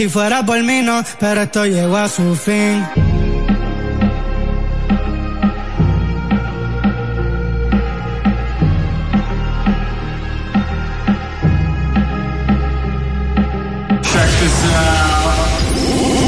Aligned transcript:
Si 0.00 0.08
fuera 0.08 0.46
por 0.46 0.62
mí 0.62 0.80
no, 0.80 1.04
pero 1.18 1.42
esto 1.42 1.66
llegó 1.66 1.98
a 1.98 2.08
su 2.08 2.34
fin. 2.34 2.82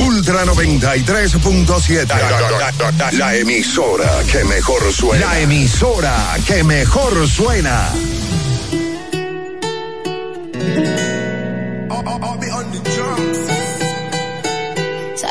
Ultra 0.05 0.45
93.7. 0.45 3.13
La, 3.13 3.37
emisora 3.37 4.23
que 4.31 4.45
mejor 4.45 4.93
suena. 4.93 5.25
La 5.25 5.41
emisora 5.41 6.37
que 6.47 6.63
mejor 6.63 7.27
suena. 7.27 7.91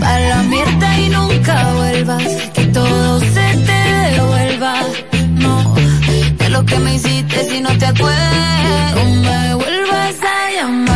Para 0.00 0.28
la 0.28 0.42
mierda 0.42 1.00
y 1.00 1.08
nunca 1.08 1.72
vuelvas. 1.74 2.24
Que 2.54 2.64
todo 2.66 3.20
se 3.20 3.46
te 3.66 3.80
devuelva. 4.12 4.74
No, 5.38 5.74
de 6.38 6.48
lo 6.50 6.64
que 6.64 6.78
me 6.78 6.94
hiciste 6.94 7.44
si 7.50 7.60
no 7.60 7.76
te 7.78 7.86
acuerdas. 7.86 8.94
No 8.94 9.04
me 9.04 9.54
vuelvas 9.54 10.16
a 10.22 10.50
llamar. 10.56 10.95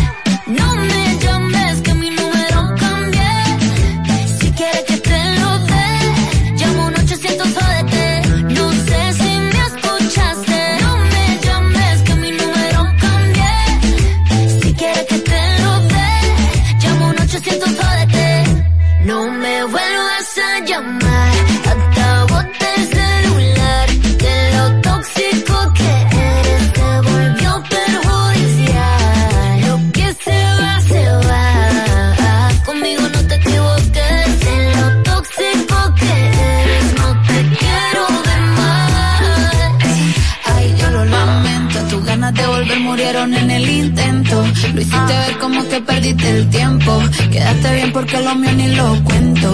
Perdiste 45.85 46.29
el 46.29 46.49
tiempo. 46.49 46.99
Quedaste 47.31 47.73
bien 47.75 47.91
porque 47.91 48.19
lo 48.19 48.35
mío 48.35 48.51
ni 48.53 48.67
lo 48.75 49.03
cuento. 49.03 49.53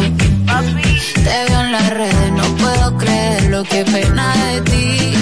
Te 1.24 1.46
veo 1.50 1.62
en 1.62 1.72
las 1.72 1.90
redes, 1.90 2.32
no 2.32 2.44
puedo 2.56 2.98
creer 2.98 3.44
lo 3.46 3.64
que 3.64 3.84
pena 3.86 4.34
de 4.48 4.62
ti. 4.62 5.14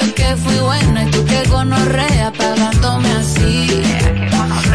Yo 0.00 0.14
que 0.14 0.36
fui 0.36 0.58
buena 0.58 1.04
y 1.04 1.10
tú 1.10 1.24
que 1.24 1.48
gonorrea 1.48 2.32
pagándome 2.32 3.10
así. 3.12 3.82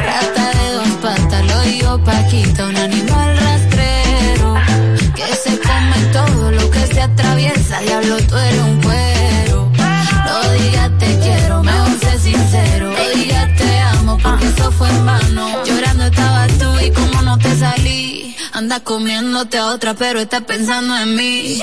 Rata 0.06 0.52
de 0.60 0.72
dos 0.74 0.90
patas, 1.02 1.46
lo 1.48 1.62
digo 1.62 2.04
Paquita, 2.04 2.68
un 2.68 2.78
animal 2.78 3.38
rastrero. 3.38 4.56
Que 5.16 5.36
se 5.36 5.60
come 5.60 5.98
todo 6.12 6.52
lo 6.52 6.70
que 6.72 6.88
se 6.88 7.02
atraviesa, 7.02 7.80
diablo, 7.82 8.18
tú 8.28 8.38
eres 8.38 8.62
un 8.62 8.82
cuero. 8.82 9.01
Anda 18.72 18.86
comiéndote 18.86 19.58
a 19.58 19.66
otra, 19.66 19.94
pero 19.96 20.22
estás 20.22 20.44
pensando 20.44 20.98
en 20.98 21.14
mí. 21.14 21.60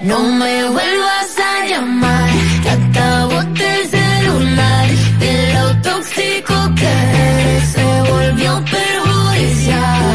No 0.00 0.18
me 0.18 0.64
vuelvas 0.64 1.38
a 1.38 1.66
llamar, 1.68 2.30
hasta 2.68 3.26
boté 3.26 3.82
el 3.82 3.88
celular. 3.88 4.88
De 5.20 5.54
lo 5.54 5.82
tóxico 5.82 6.54
que 6.74 6.88
eres, 6.88 7.68
se 7.70 7.84
volvió 8.10 8.64
perjudicial. 8.64 10.07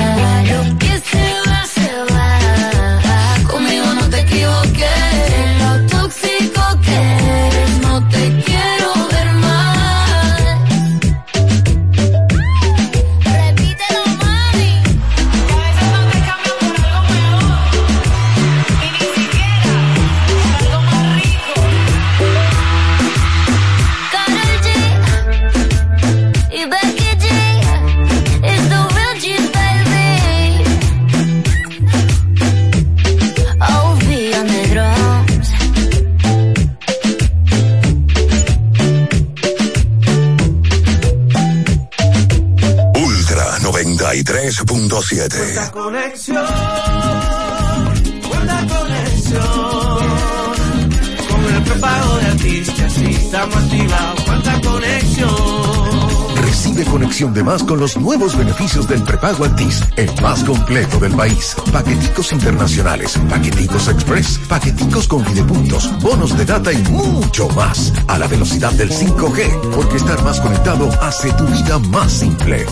Conexión 57.44 57.46
de 57.46 57.52
más 57.52 57.64
con 57.64 57.80
los 57.80 57.98
nuevos 57.98 58.38
beneficios 58.38 58.88
del 58.88 59.04
prepago 59.04 59.46
Altis, 59.46 59.82
el 59.98 60.10
más 60.22 60.44
completo 60.44 61.00
del 61.00 61.14
país. 61.14 61.56
Paqueticos 61.72 62.32
internacionales, 62.32 63.18
paqueticos 63.30 63.88
express, 63.88 64.40
paqueticos 64.48 65.08
con 65.08 65.24
videopuntos, 65.26 65.92
bonos 66.02 66.38
de 66.38 66.46
data 66.46 66.72
y 66.72 66.78
mucho 66.90 67.50
más. 67.50 67.94
A 68.08 68.18
la 68.18 68.28
velocidad 68.28 68.72
del 68.74 68.90
5G, 68.90 69.76
porque 69.76 69.98
estar 69.98 70.22
más 70.24 70.40
conectado 70.40 70.90
hace 71.02 71.32
tu 71.34 71.46
vida 71.46 71.80
más 71.80 72.12
simple. 72.12 72.66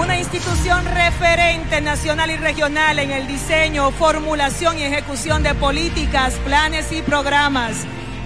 Una 0.00 0.18
institución 0.18 0.84
referente 0.84 1.80
nacional 1.80 2.30
y 2.30 2.36
regional 2.36 2.98
en 2.98 3.10
el 3.10 3.26
diseño, 3.26 3.90
formulación 3.90 4.78
y 4.78 4.84
ejecución 4.84 5.42
de 5.42 5.54
políticas, 5.54 6.34
planes 6.44 6.92
y 6.92 7.02
programas 7.02 7.86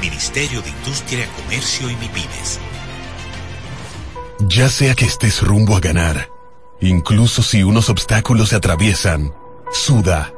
Ministerio 0.00 0.62
de 0.62 0.70
Industria, 0.70 1.28
Comercio 1.36 1.90
y 1.90 1.96
MIPIMES. 1.96 2.58
Ya 4.40 4.68
sea 4.68 4.94
que 4.94 5.04
estés 5.04 5.42
rumbo 5.42 5.76
a 5.76 5.80
ganar, 5.80 6.30
incluso 6.80 7.42
si 7.42 7.62
unos 7.62 7.88
obstáculos 7.88 8.50
se 8.50 8.56
atraviesan, 8.56 9.34
suda 9.72 10.32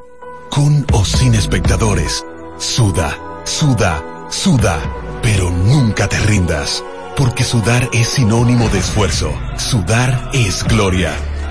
con 0.51 0.85
o 0.93 1.05
sin 1.05 1.35
espectadores. 1.35 2.25
Suda, 2.59 3.17
suda, 3.45 4.03
suda, 4.31 4.79
pero 5.23 5.51
nunca 5.51 6.09
te 6.09 6.19
rindas, 6.19 6.85
porque 7.17 7.45
sudar 7.45 7.89
es 7.93 8.09
sinónimo 8.09 8.69
de 8.69 8.81
esfuerzo. 8.81 9.33
Sudar 9.57 10.31
es 10.35 10.65
gloria. 10.65 11.15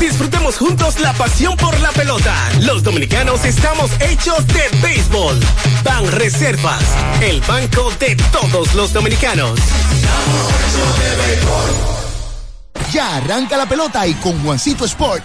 Disfrutemos 0.00 0.56
juntos 0.56 1.00
la 1.00 1.12
pasión 1.12 1.56
por 1.56 1.78
la 1.80 1.90
pelota. 1.90 2.34
Los 2.60 2.82
dominicanos 2.82 3.44
estamos 3.44 3.90
hechos 4.00 4.46
de 4.46 4.62
béisbol. 4.80 5.38
Ban 5.82 6.10
Reservas, 6.12 6.82
el 7.20 7.40
banco 7.40 7.90
de 7.98 8.16
todos 8.30 8.74
los 8.74 8.92
dominicanos. 8.92 9.58
Ya 12.92 13.16
arranca 13.16 13.56
la 13.56 13.68
pelota 13.68 14.06
y 14.06 14.14
con 14.14 14.40
Juancito 14.42 14.84
Sport 14.84 15.24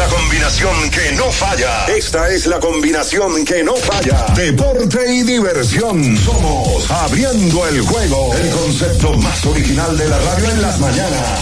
La 0.00 0.08
combinación 0.08 0.90
que 0.90 1.12
no 1.12 1.30
falla. 1.30 1.84
Esta 1.84 2.30
es 2.30 2.46
la 2.46 2.58
combinación 2.58 3.44
que 3.44 3.62
no 3.62 3.76
falla. 3.76 4.24
Deporte 4.34 5.14
y 5.14 5.24
diversión. 5.24 6.16
Somos 6.16 6.90
Abriendo 6.90 7.68
el 7.68 7.82
Juego. 7.82 8.34
El 8.34 8.48
concepto 8.48 9.12
más 9.18 9.44
original 9.44 9.98
de 9.98 10.08
la 10.08 10.18
radio 10.18 10.52
en 10.52 10.62
las 10.62 10.80
mañanas. 10.80 11.40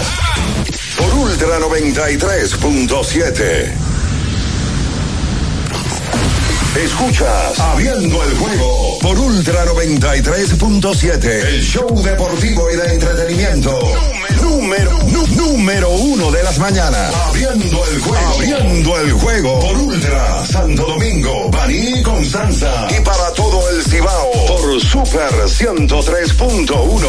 Por 0.96 1.14
Ultra 1.14 1.60
93.7. 1.60 3.72
Escuchas 6.82 7.60
Abriendo 7.60 8.25
el 8.25 8.37
Juego 8.38 8.99
por 9.00 9.19
Ultra 9.19 9.64
93.7. 9.66 11.25
El 11.25 11.62
show 11.62 12.02
deportivo 12.02 12.70
y 12.72 12.76
de 12.76 12.94
entretenimiento. 12.94 13.78
Número, 14.43 14.99
número, 15.37 15.90
uno 15.90 16.31
de 16.31 16.43
las 16.43 16.58
mañanas. 16.58 17.14
Abriendo 17.14 17.85
el 17.87 18.00
juego. 18.00 18.35
Abriendo 18.35 19.00
el 19.00 19.12
juego 19.12 19.61
por 19.61 19.76
Ultra 19.76 20.46
Santo 20.46 20.85
Domingo, 20.87 21.50
Baní 21.50 21.99
y 21.99 22.02
Constanza. 22.02 22.88
Y 22.90 23.00
para 23.00 23.32
todo 23.32 23.70
el 23.70 23.82
Cibao 23.85 24.32
por 24.46 24.81
Super 24.81 25.31
103.1. 25.31 27.08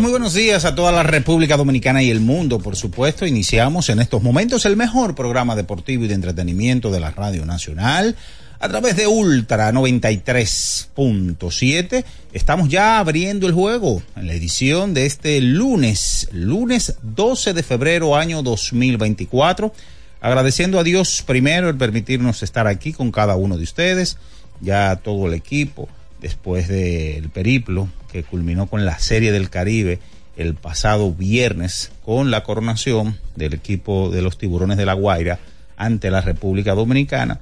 Muy 0.00 0.10
buenos 0.10 0.32
días 0.32 0.64
a 0.64 0.74
toda 0.74 0.90
la 0.90 1.02
República 1.02 1.58
Dominicana 1.58 2.02
y 2.02 2.08
el 2.08 2.20
mundo, 2.20 2.58
por 2.58 2.76
supuesto. 2.76 3.26
Iniciamos 3.26 3.90
en 3.90 4.00
estos 4.00 4.22
momentos 4.22 4.64
el 4.64 4.74
mejor 4.74 5.14
programa 5.14 5.54
deportivo 5.54 6.04
y 6.04 6.08
de 6.08 6.14
entretenimiento 6.14 6.90
de 6.90 6.98
la 6.98 7.10
Radio 7.10 7.44
Nacional 7.44 8.16
a 8.58 8.70
través 8.70 8.96
de 8.96 9.06
Ultra 9.06 9.70
93.7. 9.70 12.04
Estamos 12.32 12.70
ya 12.70 13.00
abriendo 13.00 13.46
el 13.46 13.52
juego 13.52 14.02
en 14.16 14.28
la 14.28 14.32
edición 14.32 14.94
de 14.94 15.04
este 15.04 15.38
lunes, 15.42 16.26
lunes 16.32 16.96
12 17.02 17.52
de 17.52 17.62
febrero 17.62 18.16
año 18.16 18.42
2024. 18.42 19.74
Agradeciendo 20.22 20.78
a 20.78 20.84
Dios 20.84 21.22
primero 21.26 21.68
el 21.68 21.76
permitirnos 21.76 22.42
estar 22.42 22.66
aquí 22.66 22.94
con 22.94 23.12
cada 23.12 23.36
uno 23.36 23.58
de 23.58 23.64
ustedes, 23.64 24.16
ya 24.62 24.96
todo 24.96 25.26
el 25.26 25.34
equipo 25.34 25.86
después 26.22 26.68
del 26.68 27.28
periplo 27.28 27.88
que 28.10 28.22
culminó 28.22 28.66
con 28.66 28.86
la 28.86 28.98
Serie 28.98 29.32
del 29.32 29.50
Caribe 29.50 29.98
el 30.36 30.54
pasado 30.54 31.12
viernes 31.12 31.92
con 32.04 32.30
la 32.30 32.42
coronación 32.42 33.18
del 33.36 33.52
equipo 33.52 34.08
de 34.08 34.22
los 34.22 34.38
Tiburones 34.38 34.78
de 34.78 34.86
la 34.86 34.94
Guaira 34.94 35.40
ante 35.76 36.10
la 36.10 36.22
República 36.22 36.74
Dominicana. 36.74 37.40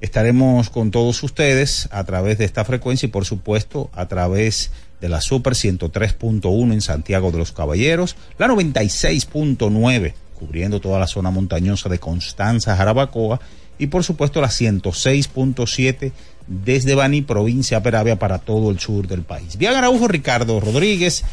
Estaremos 0.00 0.70
con 0.70 0.90
todos 0.90 1.22
ustedes 1.22 1.88
a 1.92 2.04
través 2.04 2.38
de 2.38 2.44
esta 2.44 2.64
frecuencia 2.64 3.06
y 3.06 3.10
por 3.10 3.24
supuesto 3.24 3.90
a 3.92 4.06
través 4.06 4.70
de 5.00 5.08
la 5.08 5.20
Super 5.20 5.54
103.1 5.54 6.72
en 6.72 6.80
Santiago 6.80 7.32
de 7.32 7.38
los 7.38 7.52
Caballeros, 7.52 8.16
la 8.38 8.46
96.9 8.48 10.14
cubriendo 10.42 10.80
toda 10.80 10.98
la 10.98 11.06
zona 11.06 11.30
montañosa 11.30 11.88
de 11.88 12.00
Constanza, 12.00 12.76
Jarabacoa 12.76 13.40
y 13.82 13.88
por 13.88 14.04
supuesto 14.04 14.40
la 14.40 14.46
106.7 14.46 16.12
desde 16.46 16.94
Bani, 16.94 17.22
provincia 17.22 17.82
Peravia, 17.82 18.16
para 18.16 18.38
todo 18.38 18.70
el 18.70 18.78
sur 18.78 19.08
del 19.08 19.22
país. 19.22 19.56
Bien 19.56 19.74
Araujo, 19.74 20.06
Ricardo 20.06 20.60
Rodríguez, 20.60 21.24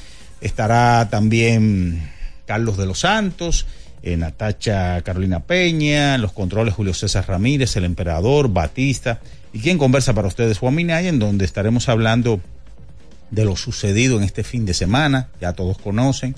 estará 0.42 1.10
también 1.12 2.10
Carlos 2.48 2.76
de 2.78 2.88
los 2.88 3.02
Santos, 3.02 3.68
eh, 4.02 4.18
Natacha 4.18 5.00
Carolina 5.04 5.42
Peña, 5.42 6.18
los 6.18 6.32
controles 6.32 6.74
Julio 6.74 6.96
César 6.96 7.28
Ramírez, 7.28 7.76
el 7.76 7.86
emperador, 7.86 8.52
Batista, 8.52 9.20
y 9.54 9.60
quien 9.60 9.78
conversa 9.78 10.16
para 10.16 10.28
ustedes, 10.28 10.58
Juan 10.58 10.74
Minaya, 10.74 11.10
en 11.10 11.20
donde 11.20 11.46
estaremos 11.46 11.88
hablando 11.88 12.42
de 13.30 13.46
lo 13.46 13.58
sucedido 13.58 14.18
en 14.18 14.24
este 14.24 14.44
fin 14.44 14.66
de 14.66 14.74
semana, 14.74 15.30
ya 15.40 15.54
todos 15.54 15.78
conocen, 15.78 16.36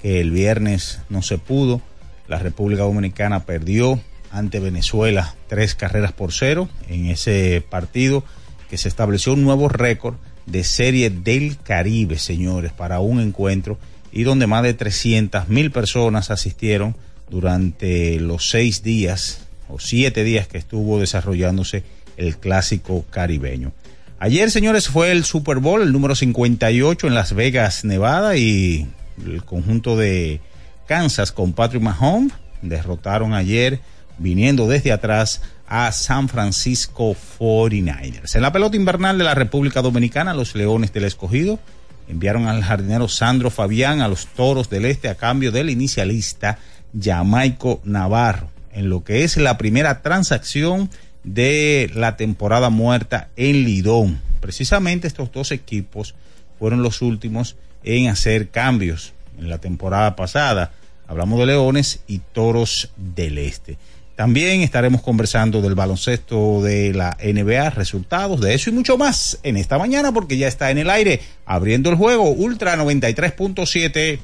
que 0.00 0.22
el 0.22 0.30
viernes 0.30 1.00
no 1.10 1.20
se 1.20 1.36
pudo. 1.36 1.82
La 2.28 2.38
República 2.38 2.84
Dominicana 2.84 3.44
perdió 3.44 4.00
ante 4.30 4.60
Venezuela 4.60 5.34
tres 5.48 5.74
carreras 5.74 6.12
por 6.12 6.32
cero 6.32 6.68
en 6.88 7.06
ese 7.06 7.64
partido 7.68 8.24
que 8.68 8.78
se 8.78 8.88
estableció 8.88 9.32
un 9.32 9.42
nuevo 9.42 9.68
récord 9.68 10.16
de 10.46 10.64
serie 10.64 11.10
del 11.10 11.58
Caribe, 11.58 12.18
señores, 12.18 12.72
para 12.72 13.00
un 13.00 13.20
encuentro 13.20 13.78
y 14.12 14.22
donde 14.22 14.46
más 14.46 14.62
de 14.62 14.74
300 14.74 15.48
mil 15.48 15.70
personas 15.70 16.30
asistieron 16.30 16.96
durante 17.28 18.18
los 18.20 18.50
seis 18.50 18.82
días 18.82 19.46
o 19.68 19.78
siete 19.78 20.24
días 20.24 20.48
que 20.48 20.58
estuvo 20.58 20.98
desarrollándose 20.98 21.84
el 22.16 22.36
clásico 22.36 23.04
caribeño. 23.10 23.72
Ayer, 24.18 24.50
señores, 24.50 24.88
fue 24.88 25.12
el 25.12 25.24
Super 25.24 25.58
Bowl, 25.58 25.80
el 25.80 25.92
número 25.92 26.14
58 26.14 27.06
en 27.06 27.14
Las 27.14 27.34
Vegas, 27.34 27.84
Nevada, 27.84 28.36
y 28.36 28.86
el 29.24 29.44
conjunto 29.44 29.96
de 29.96 30.40
Kansas 30.86 31.32
con 31.32 31.52
Patrick 31.54 31.82
Mahomes 31.82 32.34
derrotaron 32.60 33.32
ayer, 33.32 33.80
viniendo 34.18 34.68
desde 34.68 34.92
atrás, 34.92 35.42
a 35.66 35.92
San 35.92 36.28
Francisco 36.28 37.16
49ers. 37.38 38.34
En 38.34 38.42
la 38.42 38.52
pelota 38.52 38.76
invernal 38.76 39.18
de 39.18 39.24
la 39.24 39.34
República 39.34 39.82
Dominicana, 39.82 40.34
los 40.34 40.54
Leones 40.54 40.92
del 40.92 41.04
Escogido 41.04 41.60
enviaron 42.08 42.48
al 42.48 42.62
jardinero 42.62 43.08
Sandro 43.08 43.50
Fabián 43.50 44.00
a 44.00 44.08
los 44.08 44.26
Toros 44.26 44.68
del 44.68 44.84
Este 44.84 45.08
a 45.08 45.14
cambio 45.14 45.52
del 45.52 45.70
inicialista 45.70 46.58
Jamaico 47.00 47.80
Navarro, 47.84 48.50
en 48.72 48.90
lo 48.90 49.04
que 49.04 49.22
es 49.22 49.36
la 49.36 49.56
primera 49.58 50.02
transacción 50.02 50.90
de 51.22 51.90
la 51.94 52.16
temporada 52.16 52.68
muerta 52.70 53.28
en 53.36 53.64
Lidón. 53.64 54.20
Precisamente 54.40 55.06
estos 55.06 55.30
dos 55.30 55.52
equipos 55.52 56.14
fueron 56.58 56.82
los 56.82 57.00
últimos 57.00 57.56
en 57.84 58.08
hacer 58.08 58.48
cambios 58.48 59.12
en 59.38 59.48
la 59.48 59.58
temporada 59.58 60.16
pasada. 60.16 60.72
Hablamos 61.06 61.38
de 61.38 61.46
Leones 61.46 62.00
y 62.06 62.18
Toros 62.18 62.90
del 62.96 63.38
Este. 63.38 63.78
También 64.20 64.60
estaremos 64.60 65.00
conversando 65.00 65.62
del 65.62 65.74
baloncesto 65.74 66.60
de 66.60 66.92
la 66.92 67.16
NBA, 67.24 67.70
resultados 67.70 68.42
de 68.42 68.52
eso 68.52 68.68
y 68.68 68.74
mucho 68.74 68.98
más 68.98 69.38
en 69.42 69.56
esta 69.56 69.78
mañana 69.78 70.12
porque 70.12 70.36
ya 70.36 70.46
está 70.46 70.70
en 70.70 70.76
el 70.76 70.90
aire 70.90 71.22
abriendo 71.46 71.88
el 71.88 71.96
juego 71.96 72.24
Ultra 72.28 72.76
93.7. 72.76 74.18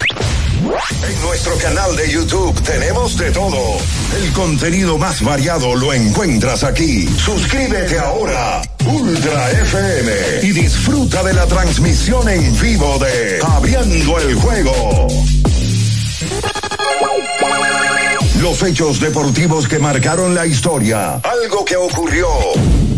En 0.00 1.20
nuestro 1.20 1.58
canal 1.58 1.94
de 1.94 2.10
YouTube 2.10 2.58
tenemos 2.62 3.18
de 3.18 3.30
todo. 3.32 3.76
El 4.16 4.32
contenido 4.32 4.96
más 4.96 5.22
variado 5.22 5.76
lo 5.76 5.92
encuentras 5.92 6.64
aquí. 6.64 7.06
Suscríbete 7.06 7.98
ahora, 7.98 8.62
Ultra 8.86 9.50
FM, 9.50 10.12
y 10.42 10.52
disfruta 10.52 11.22
de 11.22 11.34
la 11.34 11.46
transmisión 11.46 12.26
en 12.30 12.60
vivo 12.62 12.98
de 12.98 13.40
Abriendo 13.42 14.18
el 14.20 14.36
juego. 14.36 15.08
Los 18.44 18.62
hechos 18.62 19.00
deportivos 19.00 19.66
que 19.66 19.78
marcaron 19.78 20.34
la 20.34 20.44
historia. 20.44 21.14
Algo 21.14 21.64
que 21.64 21.76
ocurrió 21.76 22.28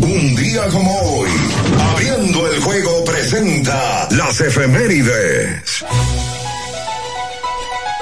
un 0.01 0.35
día 0.35 0.67
como 0.67 0.93
hoy. 0.99 1.29
Abriendo 1.93 2.51
el 2.51 2.59
juego 2.59 3.05
presenta 3.05 4.09
las 4.11 4.41
efemérides. 4.41 5.85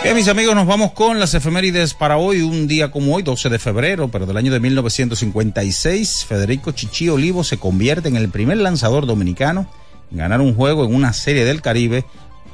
Bien, 0.01 0.15
mis 0.15 0.27
amigos, 0.27 0.55
nos 0.55 0.65
vamos 0.65 0.93
con 0.93 1.19
las 1.19 1.35
efemérides 1.35 1.93
para 1.93 2.17
hoy, 2.17 2.41
un 2.41 2.67
día 2.67 2.89
como 2.89 3.13
hoy, 3.13 3.21
12 3.21 3.49
de 3.49 3.59
febrero, 3.59 4.07
pero 4.07 4.25
del 4.25 4.37
año 4.37 4.51
de 4.51 4.59
1956, 4.59 6.25
Federico 6.27 6.71
Chichi 6.71 7.09
Olivo 7.09 7.43
se 7.43 7.59
convierte 7.59 8.07
en 8.07 8.15
el 8.15 8.29
primer 8.29 8.57
lanzador 8.57 9.05
dominicano 9.05 9.69
en 10.11 10.17
ganar 10.17 10.41
un 10.41 10.55
juego 10.55 10.83
en 10.83 10.95
una 10.95 11.13
serie 11.13 11.45
del 11.45 11.61
Caribe 11.61 12.05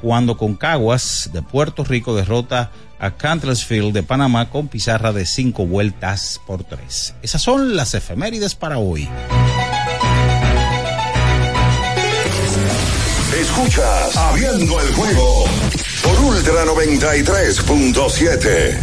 cuando 0.01 0.35
Concaguas 0.35 1.29
de 1.31 1.41
Puerto 1.41 1.85
Rico 1.85 2.13
derrota 2.13 2.71
a 3.01 3.17
Cantlesfield 3.17 3.93
de 3.93 4.03
Panamá 4.03 4.51
con 4.51 4.67
pizarra 4.67 5.11
de 5.11 5.25
cinco 5.25 5.65
vueltas 5.65 6.39
por 6.45 6.63
tres. 6.63 7.15
Esas 7.23 7.41
son 7.41 7.75
las 7.75 7.95
efemérides 7.95 8.53
para 8.53 8.77
hoy. 8.77 9.09
Escuchas 13.41 14.15
Abriendo 14.15 14.79
el 14.79 14.93
juego 14.93 15.45
por 16.03 16.19
Ultra 16.19 16.63
93.7. 16.65 18.77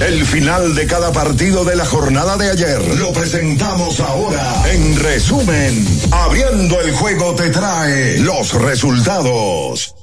El 0.00 0.26
final 0.26 0.74
de 0.74 0.86
cada 0.86 1.12
partido 1.12 1.64
de 1.64 1.76
la 1.76 1.84
jornada 1.84 2.36
de 2.36 2.50
ayer 2.50 2.82
lo 2.98 3.12
presentamos 3.12 4.00
ahora. 4.00 4.68
En 4.72 4.98
resumen, 4.98 5.86
Abriendo 6.10 6.80
el 6.80 6.90
juego 6.92 7.36
te 7.36 7.50
trae 7.50 8.18
los 8.18 8.54
resultados. 8.54 9.94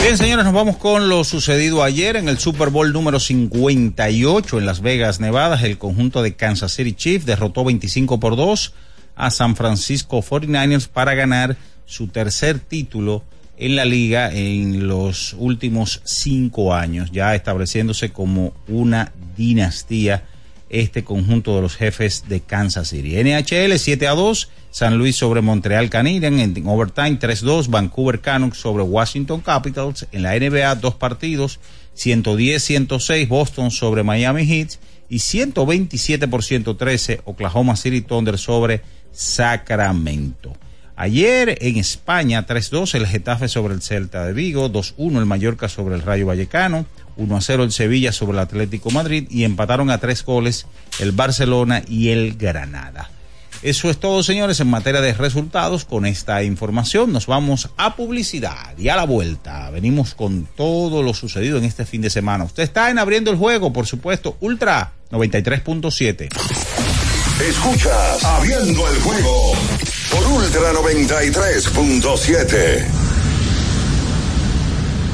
Bien, 0.00 0.16
señores, 0.16 0.44
nos 0.44 0.54
vamos 0.54 0.76
con 0.76 1.08
lo 1.08 1.22
sucedido 1.24 1.82
ayer 1.82 2.16
en 2.16 2.28
el 2.28 2.38
Super 2.38 2.70
Bowl 2.70 2.92
número 2.92 3.20
58 3.20 4.58
en 4.58 4.64
Las 4.64 4.80
Vegas, 4.80 5.20
Nevada. 5.20 5.60
El 5.60 5.76
conjunto 5.76 6.22
de 6.22 6.34
Kansas 6.34 6.72
City 6.72 6.94
Chiefs 6.94 7.26
derrotó 7.26 7.64
25 7.64 8.18
por 8.18 8.36
2 8.36 8.72
a 9.16 9.30
San 9.30 9.56
Francisco 9.56 10.22
49ers 10.22 10.88
para 10.88 11.14
ganar 11.14 11.56
su 11.84 12.08
tercer 12.08 12.58
título 12.58 13.24
en 13.58 13.76
la 13.76 13.84
liga 13.84 14.32
en 14.32 14.86
los 14.86 15.34
últimos 15.38 16.00
cinco 16.04 16.74
años, 16.74 17.10
ya 17.10 17.34
estableciéndose 17.34 18.10
como 18.10 18.54
una 18.68 19.12
dinastía 19.36 20.22
este 20.70 21.04
conjunto 21.04 21.56
de 21.56 21.62
los 21.62 21.76
jefes 21.76 22.24
de 22.28 22.40
Kansas 22.40 22.88
City. 22.88 23.16
NHL 23.22 23.78
7 23.78 24.06
a 24.06 24.14
2, 24.14 24.50
San 24.70 24.98
Luis 24.98 25.16
sobre 25.16 25.40
Montreal 25.40 25.90
Canadiens 25.90 26.56
en 26.56 26.66
overtime 26.66 27.18
3-2, 27.18 27.68
Vancouver 27.68 28.20
Canucks 28.20 28.58
sobre 28.58 28.82
Washington 28.82 29.40
Capitals 29.40 30.06
en 30.12 30.22
la 30.22 30.38
NBA 30.38 30.74
dos 30.76 30.94
partidos, 30.94 31.58
110-106 31.96 33.28
Boston 33.28 33.70
sobre 33.70 34.02
Miami 34.02 34.46
Heat 34.46 34.72
y 35.08 35.20
127 35.20 36.28
por 36.28 36.44
113 36.44 37.22
Oklahoma 37.24 37.76
City 37.76 38.02
Thunder 38.02 38.38
sobre 38.38 38.82
Sacramento. 39.12 40.54
Ayer 41.00 41.56
en 41.60 41.76
España 41.76 42.44
3-2 42.44 42.96
el 42.96 43.06
Getafe 43.06 43.48
sobre 43.48 43.72
el 43.72 43.82
Celta 43.82 44.26
de 44.26 44.32
Vigo, 44.32 44.68
2-1 44.68 45.18
el 45.18 45.26
Mallorca 45.26 45.68
sobre 45.68 45.94
el 45.94 46.02
Rayo 46.02 46.26
Vallecano, 46.26 46.86
1-0 47.18 47.62
el 47.62 47.72
Sevilla 47.72 48.12
sobre 48.12 48.38
el 48.38 48.42
Atlético 48.42 48.90
Madrid 48.90 49.26
y 49.28 49.44
empataron 49.44 49.90
a 49.90 49.98
tres 49.98 50.24
goles 50.24 50.66
el 51.00 51.12
Barcelona 51.12 51.82
y 51.86 52.08
el 52.08 52.36
Granada. 52.36 53.10
Eso 53.60 53.90
es 53.90 53.98
todo, 53.98 54.22
señores, 54.22 54.60
en 54.60 54.70
materia 54.70 55.00
de 55.00 55.14
resultados. 55.14 55.84
Con 55.84 56.06
esta 56.06 56.44
información 56.44 57.12
nos 57.12 57.26
vamos 57.26 57.70
a 57.76 57.96
publicidad 57.96 58.78
y 58.78 58.88
a 58.88 58.94
la 58.94 59.04
vuelta. 59.04 59.68
Venimos 59.70 60.14
con 60.14 60.46
todo 60.56 61.02
lo 61.02 61.12
sucedido 61.12 61.58
en 61.58 61.64
este 61.64 61.84
fin 61.84 62.00
de 62.00 62.10
semana. 62.10 62.44
Usted 62.44 62.62
está 62.62 62.88
en 62.90 63.00
abriendo 63.00 63.32
el 63.32 63.36
juego, 63.36 63.72
por 63.72 63.86
supuesto, 63.86 64.36
Ultra 64.40 64.92
93.7. 65.10 66.28
Escuchas 67.48 68.24
Abriendo 68.24 68.88
el 68.88 69.00
juego 69.00 69.52
por 70.10 70.26
Ultra 70.26 70.72
93.7. 70.72 73.07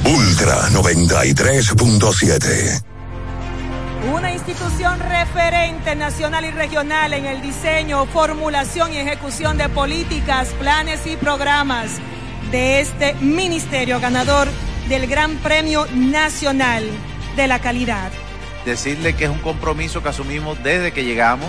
Ultra 0.06 0.68
93.7. 0.68 2.84
Una 4.14 4.34
institución 4.34 5.00
referente 5.00 5.96
nacional 5.96 6.44
y 6.44 6.50
regional 6.50 7.14
en 7.14 7.24
el 7.24 7.40
diseño, 7.40 8.04
formulación 8.04 8.92
y 8.92 8.98
ejecución 8.98 9.56
de 9.56 9.70
políticas, 9.70 10.48
planes 10.60 11.06
y 11.06 11.16
programas 11.16 12.00
de 12.50 12.80
este 12.80 13.14
ministerio 13.14 13.98
ganador 13.98 14.46
del 14.90 15.06
Gran 15.06 15.36
Premio 15.36 15.86
Nacional 15.94 16.84
de 17.34 17.46
la 17.46 17.60
Calidad. 17.60 18.12
Decirle 18.66 19.16
que 19.16 19.24
es 19.24 19.30
un 19.30 19.38
compromiso 19.38 20.02
que 20.02 20.10
asumimos 20.10 20.62
desde 20.62 20.92
que 20.92 21.04
llegamos 21.04 21.48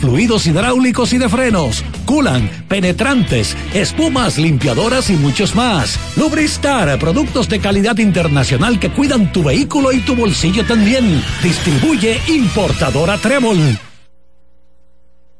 fluidos 0.00 0.46
hidráulicos 0.46 1.12
y 1.12 1.18
de 1.18 1.28
frenos, 1.28 1.84
culan, 2.04 2.48
penetrantes, 2.68 3.56
espumas, 3.74 4.38
limpiadoras 4.38 5.10
y 5.10 5.14
muchos 5.14 5.54
más. 5.54 5.98
Lubristar, 6.16 6.98
productos 6.98 7.48
de 7.48 7.60
calidad 7.60 7.98
internacional 7.98 8.78
que 8.78 8.90
cuidan 8.90 9.32
tu 9.32 9.42
vehículo 9.42 9.92
y 9.92 10.00
tu 10.00 10.16
bolsillo 10.16 10.64
también. 10.64 11.22
Distribuye 11.42 12.20
importadora 12.28 13.18
Trébol. 13.18 13.78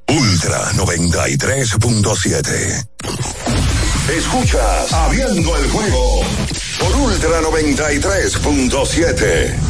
Ultra 0.08 0.72
93.7. 0.72 2.86
Escuchas 4.16 4.92
Abriendo 4.92 5.56
el 5.56 5.70
juego 5.70 6.24
por 6.80 6.96
Ultra 6.96 7.40
93.7. 7.42 9.69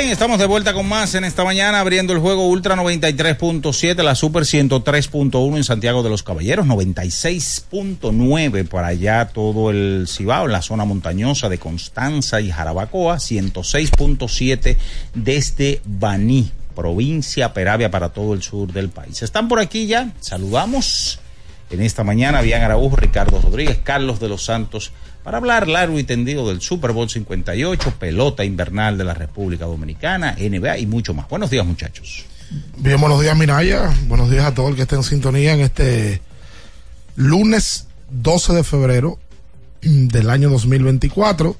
Estamos 0.00 0.38
de 0.38 0.46
vuelta 0.46 0.72
con 0.72 0.88
más 0.88 1.14
en 1.14 1.24
esta 1.24 1.44
mañana, 1.44 1.78
abriendo 1.78 2.14
el 2.14 2.20
juego 2.20 2.48
Ultra 2.48 2.74
93.7, 2.74 4.02
la 4.02 4.14
Super 4.14 4.44
103.1 4.44 5.56
en 5.56 5.62
Santiago 5.62 6.02
de 6.02 6.08
los 6.08 6.22
Caballeros, 6.22 6.66
96.9 6.66 8.66
para 8.66 8.86
allá 8.88 9.28
todo 9.28 9.70
el 9.70 10.06
Cibao, 10.08 10.46
en 10.46 10.52
la 10.52 10.62
zona 10.62 10.86
montañosa 10.86 11.50
de 11.50 11.58
Constanza 11.58 12.40
y 12.40 12.50
Jarabacoa, 12.50 13.16
106.7 13.16 14.78
desde 15.14 15.82
Baní, 15.84 16.50
provincia 16.74 17.52
Peravia 17.52 17.90
para 17.90 18.08
todo 18.08 18.32
el 18.34 18.42
sur 18.42 18.72
del 18.72 18.88
país. 18.88 19.22
Están 19.22 19.48
por 19.48 19.60
aquí 19.60 19.86
ya, 19.86 20.12
saludamos 20.20 21.20
en 21.70 21.82
esta 21.82 22.04
mañana, 22.04 22.40
Bian 22.40 22.62
Araújo, 22.62 22.96
Ricardo 22.96 23.40
Rodríguez, 23.40 23.78
Carlos 23.82 24.18
de 24.18 24.28
los 24.28 24.44
Santos, 24.44 24.92
para 25.22 25.38
hablar 25.38 25.68
largo 25.68 25.98
y 25.98 26.04
tendido 26.04 26.48
del 26.48 26.60
Super 26.60 26.92
Bowl 26.92 27.08
58, 27.08 27.94
pelota 27.98 28.44
invernal 28.44 28.96
de 28.96 29.04
la 29.04 29.14
República 29.14 29.66
Dominicana, 29.66 30.36
NBA 30.38 30.78
y 30.78 30.86
mucho 30.86 31.14
más. 31.14 31.28
Buenos 31.28 31.50
días, 31.50 31.66
muchachos. 31.66 32.24
Bien, 32.78 33.00
buenos 33.00 33.20
días, 33.20 33.36
Minaya. 33.36 33.92
Buenos 34.08 34.30
días 34.30 34.44
a 34.44 34.54
todos 34.54 34.70
los 34.70 34.76
que 34.76 34.82
estén 34.82 34.98
en 34.98 35.04
sintonía 35.04 35.52
en 35.52 35.60
este 35.60 36.20
lunes 37.16 37.86
12 38.10 38.54
de 38.54 38.64
febrero 38.64 39.18
del 39.82 40.30
año 40.30 40.50
2024. 40.50 41.56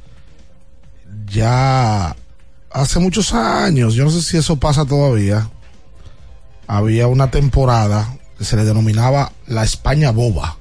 Ya 1.27 2.17
hace 2.71 2.99
muchos 2.99 3.35
años, 3.35 3.95
yo 3.95 4.05
no 4.05 4.11
sé 4.11 4.23
si 4.23 4.37
eso 4.37 4.57
pasa 4.57 4.85
todavía, 4.85 5.49
había 6.67 7.07
una 7.07 7.31
temporada 7.31 8.17
que 8.39 8.45
se 8.45 8.57
le 8.57 8.65
denominaba 8.65 9.33
la 9.47 9.65
España 9.65 10.11
Boba. 10.13 10.57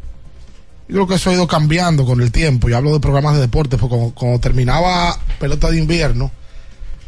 Yo 0.89 0.95
creo 0.95 1.08
que 1.08 1.15
eso 1.15 1.30
ha 1.30 1.34
ido 1.34 1.47
cambiando 1.47 2.04
con 2.04 2.19
el 2.19 2.32
tiempo. 2.32 2.67
Yo 2.67 2.75
hablo 2.75 2.91
de 2.91 2.99
programas 2.99 3.36
de 3.36 3.41
deportes, 3.41 3.80
porque 3.80 4.12
cuando, 4.15 4.39
terminaba 4.39 5.15
pelota 5.39 5.69
de 5.69 5.78
invierno, 5.78 6.32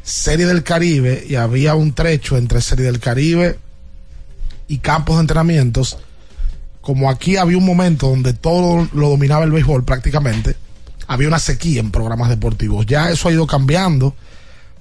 Serie 0.04 0.46
del 0.46 0.62
Caribe, 0.62 1.26
y 1.28 1.34
había 1.34 1.74
un 1.74 1.94
trecho 1.94 2.38
entre 2.38 2.62
Serie 2.62 2.86
del 2.86 3.00
Caribe 3.00 3.58
y 4.68 4.78
campos 4.78 5.16
de 5.16 5.22
entrenamientos, 5.22 5.98
como 6.80 7.10
aquí 7.10 7.38
había 7.38 7.58
un 7.58 7.66
momento 7.66 8.08
donde 8.08 8.34
todo 8.34 8.88
lo 8.94 9.10
dominaba 9.10 9.46
el 9.46 9.52
béisbol 9.52 9.84
prácticamente, 9.84 10.56
había 11.08 11.28
una 11.28 11.40
sequía 11.40 11.80
en 11.80 11.90
programas 11.90 12.30
deportivos. 12.30 12.86
Ya 12.86 13.10
eso 13.10 13.30
ha 13.30 13.32
ido 13.32 13.48
cambiando 13.48 14.14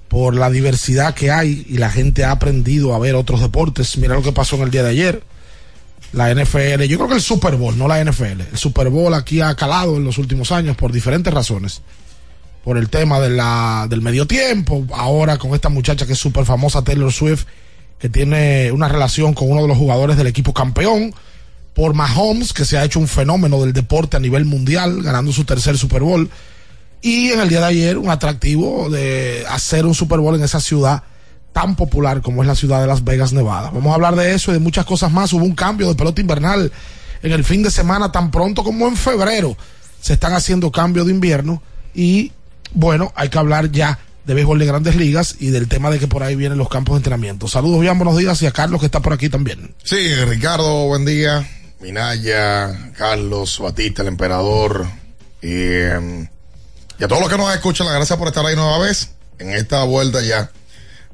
por 0.09 0.35
la 0.35 0.51
diversidad 0.51 1.15
que 1.15 1.31
hay 1.31 1.65
y 1.67 1.79
la 1.79 1.89
gente 1.89 2.25
ha 2.25 2.33
aprendido 2.33 2.95
a 2.95 2.99
ver 2.99 3.15
otros 3.15 3.41
deportes. 3.41 3.97
Mira 3.97 4.13
lo 4.13 4.23
que 4.23 4.33
pasó 4.33 4.57
en 4.57 4.63
el 4.63 4.71
día 4.71 4.83
de 4.83 4.91
ayer 4.91 5.30
la 6.12 6.35
NFL, 6.35 6.83
yo 6.85 6.99
creo 6.99 7.09
que 7.09 7.14
el 7.14 7.20
Super 7.20 7.57
Bowl, 7.57 7.79
no 7.79 7.87
la 7.87 8.03
NFL. 8.05 8.40
El 8.53 8.59
Super 8.59 8.88
Bowl 8.90 9.14
aquí 9.14 9.40
ha 9.40 9.55
calado 9.55 9.96
en 9.96 10.05
los 10.05 10.18
últimos 10.18 10.51
años 10.51 10.77
por 10.77 10.92
diferentes 10.92 11.33
razones. 11.33 11.83
Por 12.64 12.77
el 12.77 12.90
tema 12.90 13.20
de 13.20 13.31
la, 13.31 13.87
del 13.88 14.03
medio 14.03 14.27
tiempo, 14.27 14.85
ahora 14.92 15.38
con 15.38 15.55
esta 15.55 15.68
muchacha 15.68 16.07
que 16.07 16.14
es 16.14 16.18
súper 16.18 16.44
famosa, 16.44 16.83
Taylor 16.83 17.12
Swift, 17.12 17.44
que 17.99 18.09
tiene 18.09 18.73
una 18.73 18.88
relación 18.88 19.35
con 19.35 19.51
uno 19.51 19.62
de 19.62 19.68
los 19.68 19.79
jugadores 19.79 20.16
del 20.16 20.27
equipo 20.27 20.53
campeón. 20.53 21.14
Por 21.75 21.94
Mahomes, 21.94 22.53
que 22.53 22.64
se 22.64 22.77
ha 22.77 22.85
hecho 22.85 22.99
un 22.99 23.07
fenómeno 23.07 23.61
del 23.61 23.73
deporte 23.73 24.16
a 24.16 24.20
nivel 24.20 24.44
mundial, 24.44 25.03
ganando 25.03 25.33
su 25.33 25.44
tercer 25.44 25.79
Super 25.79 26.03
Bowl. 26.03 26.29
Y 27.01 27.31
en 27.31 27.40
el 27.40 27.49
día 27.49 27.61
de 27.61 27.66
ayer, 27.66 27.96
un 27.96 28.11
atractivo 28.11 28.90
de 28.90 29.44
hacer 29.49 29.87
un 29.87 29.94
Super 29.94 30.18
Bowl 30.18 30.35
en 30.35 30.42
esa 30.42 30.61
ciudad 30.61 31.05
tan 31.53 31.77
popular 31.77 32.23
como 32.23 32.43
es 32.43 32.49
la 32.49 32.55
ciudad 32.55 32.81
de 32.81 32.87
Las 32.87 33.05
Vegas, 33.05 33.33
Nevada. 33.33 33.71
Vamos 33.71 33.91
a 33.91 33.95
hablar 33.95 34.17
de 34.17 34.35
eso 34.35 34.51
y 34.51 34.55
de 34.55 34.61
muchas 34.61 34.85
cosas 34.85 35.11
más. 35.11 35.33
Hubo 35.33 35.45
un 35.45 35.55
cambio 35.55 35.89
de 35.89 35.95
pelota 35.95 36.21
invernal 36.21 36.73
en 37.23 37.33
el 37.33 37.45
fin 37.45 37.63
de 37.63 37.71
semana 37.71 38.13
tan 38.13 38.31
pronto 38.31 38.63
como 38.63 38.87
en 38.87 38.97
febrero. 38.97 39.57
Se 40.01 40.15
están 40.15 40.33
haciendo 40.33 40.71
cambios 40.71 41.07
de 41.07 41.13
invierno 41.13 41.63
y 41.95 42.33
bueno, 42.73 43.13
hay 43.17 43.29
que 43.29 43.39
hablar 43.39 43.71
ya 43.71 43.99
de 44.25 44.35
béisbol 44.35 44.59
de 44.59 44.67
grandes 44.67 44.97
ligas 44.97 45.37
y 45.41 45.49
del 45.49 45.69
tema 45.69 45.91
de 45.91 45.99
que 45.99 46.07
por 46.07 46.23
ahí 46.23 46.37
vienen 46.37 46.59
los 46.59 46.69
campos 46.69 46.95
de 46.95 46.99
entrenamiento. 46.99 47.49
Saludos, 47.49 47.81
bien, 47.81 47.99
buenos 47.99 48.17
días 48.17 48.41
y 48.43 48.47
a 48.47 48.53
Carlos 48.53 48.81
que 48.81 48.87
está 48.87 49.01
por 49.01 49.13
aquí 49.13 49.29
también. 49.29 49.75
Sí, 49.83 50.15
Ricardo, 50.25 50.87
buen 50.87 51.05
día. 51.05 51.49
Minaya, 51.81 52.93
Carlos, 52.97 53.59
Batista, 53.59 54.03
el 54.03 54.09
emperador 54.09 54.87
y, 55.41 55.51
em, 55.51 56.29
a 57.03 57.09
todos 57.09 57.21
los 57.21 57.31
que 57.31 57.39
nos 57.39 57.53
escuchan, 57.55 57.87
la 57.87 57.95
gracias 57.95 58.19
por 58.19 58.29
estar 58.29 58.45
ahí 58.45 58.55
nueva 58.55 58.79
vez 58.79 59.11
en 59.39 59.51
esta 59.51 59.83
vuelta 59.85 60.21
ya 60.21 60.51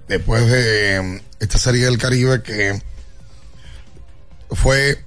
después 0.08 0.46
de 0.46 1.22
esta 1.40 1.58
serie 1.58 1.84
del 1.84 1.98
Caribe 1.98 2.42
que 2.42 2.80
fue 4.50 5.02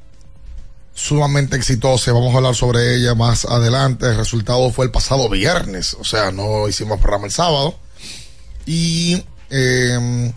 sumamente 0.93 1.55
exitosa. 1.55 2.11
Vamos 2.11 2.33
a 2.33 2.37
hablar 2.37 2.55
sobre 2.55 2.95
ella 2.95 3.15
más 3.15 3.45
adelante. 3.45 4.07
El 4.07 4.17
resultado 4.17 4.71
fue 4.71 4.85
el 4.85 4.91
pasado 4.91 5.29
viernes, 5.29 5.95
o 5.99 6.03
sea, 6.03 6.31
no 6.31 6.67
hicimos 6.67 6.99
programa 6.99 7.25
el 7.25 7.31
sábado. 7.31 7.77
Y 8.65 9.23
eh, 9.49 10.33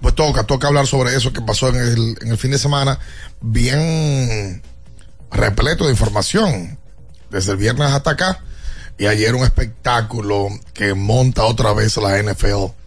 pues 0.00 0.14
toca, 0.14 0.44
toca 0.44 0.68
hablar 0.68 0.86
sobre 0.86 1.14
eso 1.14 1.32
que 1.32 1.42
pasó 1.42 1.68
en 1.68 1.76
el, 1.76 2.16
en 2.20 2.28
el 2.28 2.38
fin 2.38 2.52
de 2.52 2.58
semana, 2.58 2.98
bien 3.40 4.62
repleto 5.30 5.84
de 5.84 5.90
información, 5.90 6.78
desde 7.30 7.52
el 7.52 7.58
viernes 7.58 7.90
hasta 7.90 8.12
acá. 8.12 8.44
Y 8.96 9.06
ayer 9.06 9.34
un 9.34 9.44
espectáculo 9.44 10.48
que 10.74 10.94
monta 10.94 11.44
otra 11.44 11.72
vez 11.72 11.96
la 11.96 12.22
NFL 12.22 12.79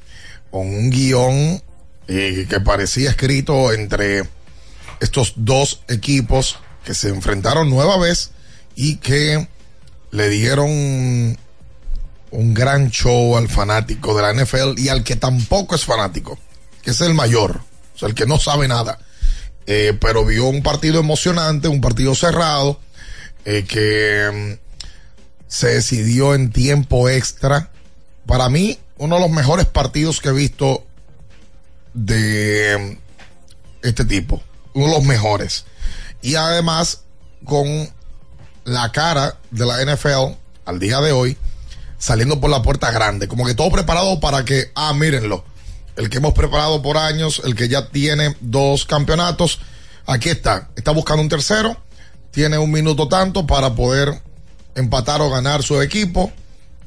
con 0.54 0.68
un 0.68 0.92
guion 0.92 1.64
eh, 2.08 2.46
que 2.48 2.60
parecía 2.60 3.10
escrito 3.10 3.74
entre 3.74 4.22
estos 5.00 5.34
dos 5.36 5.82
equipos 5.88 6.60
que 6.86 6.94
se 6.94 7.10
enfrentaron 7.10 7.72
nueva 7.72 7.98
vez 7.98 8.30
y 8.76 8.98
que 8.98 9.48
le 10.12 10.30
dieron 10.30 10.70
un 10.70 12.54
gran 12.54 12.92
show 12.92 13.36
al 13.36 13.50
fanático 13.50 14.16
de 14.16 14.22
la 14.22 14.32
NFL 14.32 14.78
y 14.78 14.90
al 14.90 15.04
que 15.04 15.16
tampoco 15.16 15.74
es 15.74 15.86
fanático, 15.86 16.38
que 16.84 16.92
es 16.92 17.02
el 17.02 17.16
mayor, 17.16 17.62
o 17.96 17.98
sea, 17.98 18.08
el 18.08 18.14
que 18.14 18.28
no 18.28 18.38
sabe 18.38 18.68
nada. 18.68 19.00
Eh, 19.66 19.98
pero 20.00 20.24
vio 20.24 20.46
un 20.46 20.62
partido 20.62 21.00
emocionante, 21.00 21.68
un 21.68 21.82
partido 21.82 22.14
cerrado, 22.14 22.80
eh, 23.46 23.66
que 23.68 24.30
mm, 24.32 25.48
se 25.48 25.70
decidió 25.70 26.36
en 26.36 26.52
tiempo 26.52 27.10
extra. 27.10 27.72
Para 28.28 28.50
mí, 28.50 28.78
uno 29.04 29.16
de 29.16 29.22
los 29.22 29.32
mejores 29.32 29.66
partidos 29.66 30.22
que 30.22 30.30
he 30.30 30.32
visto 30.32 30.86
de 31.94 32.98
mm, 33.02 33.86
este 33.86 34.06
tipo, 34.06 34.42
uno 34.74 34.88
de 34.88 34.94
los 34.94 35.04
mejores. 35.04 35.66
Y 36.22 36.36
además, 36.36 37.02
con 37.44 37.68
la 38.64 38.94
cara 38.94 39.38
de 39.52 39.66
la 39.66 39.84
NFL 39.84 40.38
al 40.64 40.80
día 40.80 41.02
de 41.02 41.12
hoy, 41.12 41.38
saliendo 41.98 42.40
por 42.40 42.50
la 42.50 42.62
puerta 42.62 42.92
grande, 42.92 43.28
como 43.28 43.46
que 43.46 43.56
todo 43.56 43.70
preparado 43.72 44.22
para 44.22 44.46
que, 44.46 44.72
ah, 44.74 44.94
mírenlo, 44.94 45.44
el 45.98 46.10
que 46.10 46.20
hemos 46.20 46.34
preparado 46.34 46.82
por 46.82 46.98
años, 46.98 47.42
el 47.44 47.56
que 47.56 47.68
ya 47.68 47.90
tiene 47.90 48.38
dos 48.40 48.86
campeonatos, 48.86 49.60
aquí 50.06 50.30
está, 50.30 50.70
está 50.78 50.92
buscando 50.92 51.22
un 51.22 51.30
tercero, 51.30 51.76
tiene 52.32 52.58
un 52.58 52.72
minuto 52.72 53.10
tanto 53.10 53.46
para 53.46 53.76
poder 53.76 54.22
empatar 54.76 55.22
o 55.22 55.30
ganar 55.30 55.62
su 55.62 55.82
equipo, 55.82 56.32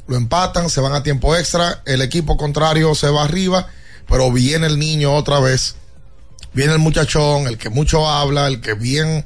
lo 0.07 0.17
empatan, 0.17 0.71
se 0.71 0.81
van 0.81 0.93
a 0.93 1.03
tiempo 1.03 1.37
extra, 1.37 1.83
el 1.85 2.03
equipo 2.03 2.37
contrario 2.37 2.95
se 2.95 3.11
va 3.11 3.25
arriba, 3.25 3.69
pero 4.09 4.31
viene 4.31 4.67
el 4.67 4.79
niño 4.79 5.13
otra 5.15 5.41
vez, 5.41 5.77
viene 6.53 6.73
el 6.73 6.79
muchachón, 6.79 7.47
el 7.47 7.59
que 7.59 7.71
mucho 7.71 8.09
habla, 8.09 8.47
el 8.47 8.61
que 8.61 8.75
bien 8.75 9.25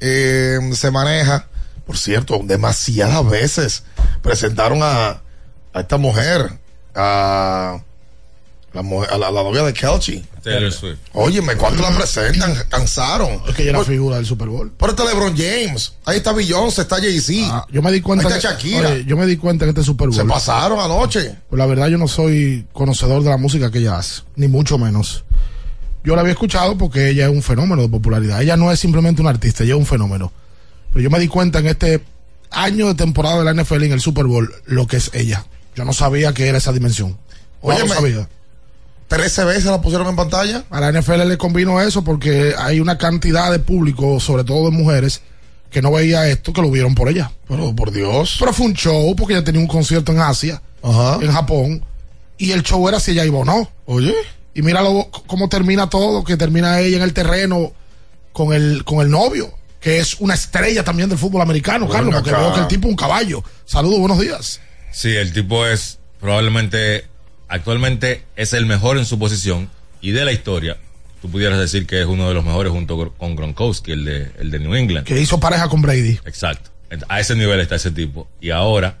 eh, 0.00 0.58
se 0.74 0.90
maneja. 0.90 1.46
Por 1.86 1.98
cierto, 1.98 2.40
demasiadas 2.44 3.28
veces 3.28 3.82
presentaron 4.22 4.80
a, 4.82 5.22
a 5.72 5.80
esta 5.80 5.96
mujer, 5.96 6.60
a 6.94 7.82
la, 8.72 8.82
mujer- 8.82 9.10
a 9.12 9.18
la, 9.18 9.30
novia 9.30 9.62
de 9.62 9.72
Kelchi. 9.72 10.24
Taylor 10.42 10.72
Swift. 10.72 10.98
Óyeme, 11.12 11.56
¿cuánto 11.56 11.82
la 11.82 11.90
presentan? 11.90 12.54
Cansaron. 12.68 13.42
Es 13.48 13.54
que 13.54 13.62
ella 13.62 13.72
es 13.72 13.78
la 13.78 13.84
figura 13.84 14.16
del 14.16 14.26
Super 14.26 14.48
Bowl. 14.48 14.72
Pero 14.78 14.92
está 14.92 15.04
LeBron 15.04 15.36
James. 15.36 15.94
Ahí 16.04 16.18
está 16.18 16.32
Beyoncé, 16.32 16.82
está 16.82 16.96
Jay-Z. 16.96 17.48
Ah, 17.50 17.66
yo 17.70 17.82
me 17.82 17.92
di 17.92 18.00
cuenta 18.00 18.28
Ahí 18.28 18.34
está 18.34 18.56
que, 18.56 18.68
Shakira. 18.68 18.88
oye, 18.90 19.04
yo 19.04 19.16
me 19.16 19.26
di 19.26 19.36
cuenta 19.36 19.64
que 19.64 19.70
este 19.70 19.82
Super 19.82 20.08
Bowl 20.08 20.16
Se 20.16 20.24
pasaron 20.24 20.78
anoche. 20.80 21.36
Pues 21.48 21.58
la 21.58 21.66
verdad 21.66 21.88
yo 21.88 21.98
no 21.98 22.08
soy 22.08 22.66
conocedor 22.72 23.22
de 23.22 23.30
la 23.30 23.36
música 23.36 23.70
que 23.70 23.78
ella 23.78 23.98
hace, 23.98 24.22
ni 24.36 24.48
mucho 24.48 24.78
menos. 24.78 25.24
Yo 26.02 26.14
la 26.14 26.22
había 26.22 26.32
escuchado 26.32 26.78
porque 26.78 27.10
ella 27.10 27.26
es 27.26 27.30
un 27.30 27.42
fenómeno 27.42 27.82
de 27.82 27.88
popularidad. 27.88 28.40
Ella 28.40 28.56
no 28.56 28.72
es 28.72 28.80
simplemente 28.80 29.20
una 29.20 29.30
artista, 29.30 29.64
ella 29.64 29.74
es 29.74 29.80
un 29.80 29.86
fenómeno. 29.86 30.32
Pero 30.92 31.02
yo 31.02 31.10
me 31.10 31.18
di 31.18 31.28
cuenta 31.28 31.58
en 31.58 31.66
este 31.66 32.02
año 32.50 32.88
de 32.88 32.94
temporada 32.94 33.42
de 33.42 33.44
la 33.52 33.62
NFL 33.62 33.82
en 33.84 33.92
el 33.92 34.00
Super 34.00 34.24
Bowl 34.24 34.52
lo 34.66 34.86
que 34.86 34.96
es 34.96 35.10
ella. 35.12 35.44
Yo 35.76 35.84
no 35.84 35.92
sabía 35.92 36.32
que 36.32 36.48
era 36.48 36.58
esa 36.58 36.72
dimensión. 36.72 37.10
No 37.62 37.68
Óyeme, 37.68 37.88
lo 37.88 37.94
sabía. 37.94 38.28
13 39.10 39.44
veces 39.44 39.64
la 39.64 39.80
pusieron 39.80 40.06
en 40.06 40.14
pantalla. 40.14 40.62
A 40.70 40.78
la 40.80 40.92
NFL 40.92 41.26
le 41.26 41.36
convino 41.36 41.80
eso 41.80 42.04
porque 42.04 42.54
hay 42.56 42.78
una 42.78 42.96
cantidad 42.96 43.50
de 43.50 43.58
público, 43.58 44.20
sobre 44.20 44.44
todo 44.44 44.70
de 44.70 44.76
mujeres, 44.76 45.20
que 45.68 45.82
no 45.82 45.90
veía 45.90 46.28
esto, 46.28 46.52
que 46.52 46.62
lo 46.62 46.70
vieron 46.70 46.94
por 46.94 47.08
ella. 47.08 47.32
Pero 47.48 47.74
por 47.74 47.90
Dios. 47.90 48.36
Pero 48.38 48.52
fue 48.52 48.66
un 48.66 48.74
show 48.74 49.14
porque 49.16 49.34
ella 49.34 49.42
tenía 49.42 49.60
un 49.60 49.66
concierto 49.66 50.12
en 50.12 50.20
Asia, 50.20 50.62
en 51.20 51.32
Japón, 51.32 51.84
y 52.38 52.52
el 52.52 52.62
show 52.62 52.88
era 52.88 53.00
si 53.00 53.10
ella 53.10 53.24
iba 53.24 53.38
o 53.38 53.44
no. 53.44 53.68
Oye. 53.86 54.14
Y 54.54 54.62
c- 54.62 55.22
cómo 55.26 55.48
termina 55.48 55.90
todo, 55.90 56.22
que 56.22 56.36
termina 56.36 56.78
ella 56.80 56.98
en 56.98 57.02
el 57.02 57.12
terreno 57.12 57.72
con 58.32 58.52
el, 58.52 58.84
con 58.84 59.00
el 59.00 59.10
novio, 59.10 59.52
que 59.80 59.98
es 59.98 60.20
una 60.20 60.34
estrella 60.34 60.84
también 60.84 61.08
del 61.08 61.18
fútbol 61.18 61.42
americano, 61.42 61.86
Bueno, 61.86 61.92
Carlos, 61.98 62.14
porque 62.14 62.30
acá. 62.30 62.40
veo 62.40 62.54
que 62.54 62.60
el 62.60 62.68
tipo 62.68 62.86
es 62.86 62.90
un 62.92 62.96
caballo. 62.96 63.42
Saludos, 63.64 63.98
buenos 63.98 64.20
días. 64.20 64.60
Sí, 64.92 65.08
el 65.10 65.32
tipo 65.32 65.66
es 65.66 65.98
probablemente, 66.20 67.06
actualmente 67.50 68.22
es 68.36 68.52
el 68.54 68.64
mejor 68.66 68.96
en 68.98 69.04
su 69.04 69.18
posición 69.18 69.68
y 70.00 70.12
de 70.12 70.24
la 70.24 70.32
historia. 70.32 70.78
Tú 71.20 71.30
pudieras 71.30 71.58
decir 71.58 71.86
que 71.86 72.00
es 72.00 72.06
uno 72.06 72.26
de 72.28 72.34
los 72.34 72.44
mejores 72.44 72.72
junto 72.72 73.12
con- 73.18 73.36
Gronkowski, 73.36 73.92
el 73.92 74.04
de, 74.06 74.30
el 74.38 74.50
de 74.50 74.58
New 74.58 74.74
England. 74.74 75.06
Que 75.06 75.20
hizo 75.20 75.38
pareja 75.38 75.68
con 75.68 75.82
Brady. 75.82 76.18
Exacto. 76.24 76.70
A 77.08 77.20
ese 77.20 77.36
nivel 77.36 77.60
está 77.60 77.74
ese 77.76 77.90
tipo. 77.90 78.26
Y 78.40 78.50
ahora, 78.50 78.96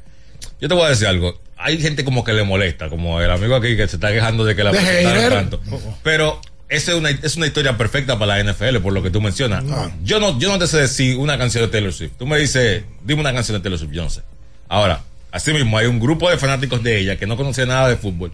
yo 0.60 0.68
te 0.68 0.74
voy 0.74 0.84
a 0.84 0.90
decir 0.90 1.06
algo. 1.06 1.40
Hay 1.56 1.80
gente 1.80 2.04
como 2.04 2.22
que 2.24 2.32
le 2.34 2.44
molesta, 2.44 2.88
como 2.90 3.20
el 3.20 3.30
amigo 3.30 3.54
aquí 3.56 3.76
que 3.76 3.88
se 3.88 3.96
está 3.96 4.12
quejando 4.12 4.44
de 4.44 4.54
que 4.54 4.64
la 4.64 4.70
presentaron 4.70 5.50
tanto. 5.50 5.60
Pero 6.02 6.40
esa 6.68 6.92
es 6.92 6.98
una, 6.98 7.10
es 7.10 7.36
una 7.36 7.46
historia 7.46 7.76
perfecta 7.76 8.18
para 8.18 8.36
la 8.42 8.52
NFL, 8.52 8.78
por 8.80 8.92
lo 8.92 9.02
que 9.02 9.10
tú 9.10 9.20
mencionas. 9.20 9.64
Yo 10.04 10.20
no, 10.20 10.38
yo 10.38 10.48
no 10.50 10.58
te 10.58 10.66
sé 10.66 10.78
decir 10.78 11.16
una 11.16 11.36
canción 11.38 11.64
de 11.64 11.68
Taylor 11.70 11.92
Swift. 11.92 12.12
Tú 12.18 12.26
me 12.26 12.38
dices, 12.38 12.84
dime 13.04 13.20
una 13.22 13.32
canción 13.32 13.56
de 13.58 13.62
Taylor 13.62 13.78
Swift, 13.78 13.92
yo 13.92 14.02
no 14.04 14.10
sé. 14.10 14.20
Ahora, 14.68 15.02
así 15.32 15.52
mismo 15.52 15.78
hay 15.78 15.86
un 15.86 16.00
grupo 16.00 16.30
de 16.30 16.36
fanáticos 16.36 16.82
de 16.82 16.98
ella 16.98 17.16
que 17.16 17.26
no 17.26 17.36
conocía 17.36 17.66
nada 17.66 17.88
de 17.88 17.96
fútbol 17.96 18.32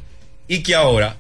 y 0.49 0.63
que 0.63 0.75
ahora 0.75 1.17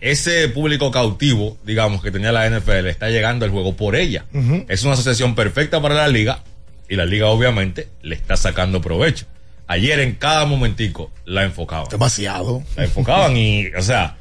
ese 0.00 0.48
público 0.48 0.90
cautivo, 0.90 1.56
digamos, 1.64 2.02
que 2.02 2.10
tenía 2.10 2.30
la 2.30 2.48
NFL, 2.48 2.86
está 2.86 3.08
llegando 3.08 3.44
al 3.44 3.50
juego 3.50 3.74
por 3.74 3.96
ella. 3.96 4.24
Es 4.68 4.84
una 4.84 4.92
asociación 4.92 5.34
perfecta 5.34 5.82
para 5.82 5.94
la 5.94 6.08
liga 6.08 6.42
y 6.88 6.96
la 6.96 7.04
liga 7.04 7.26
obviamente 7.26 7.88
le 8.02 8.14
está 8.14 8.36
sacando 8.36 8.80
provecho. 8.80 9.26
Ayer 9.66 10.00
en 10.00 10.14
cada 10.14 10.46
momentico 10.46 11.10
la 11.24 11.42
enfocaban. 11.42 11.88
Demasiado. 11.90 12.62
La 12.76 12.84
enfocaban 12.84 13.36
y, 13.36 13.66
o 13.68 13.82
sea, 13.82 14.16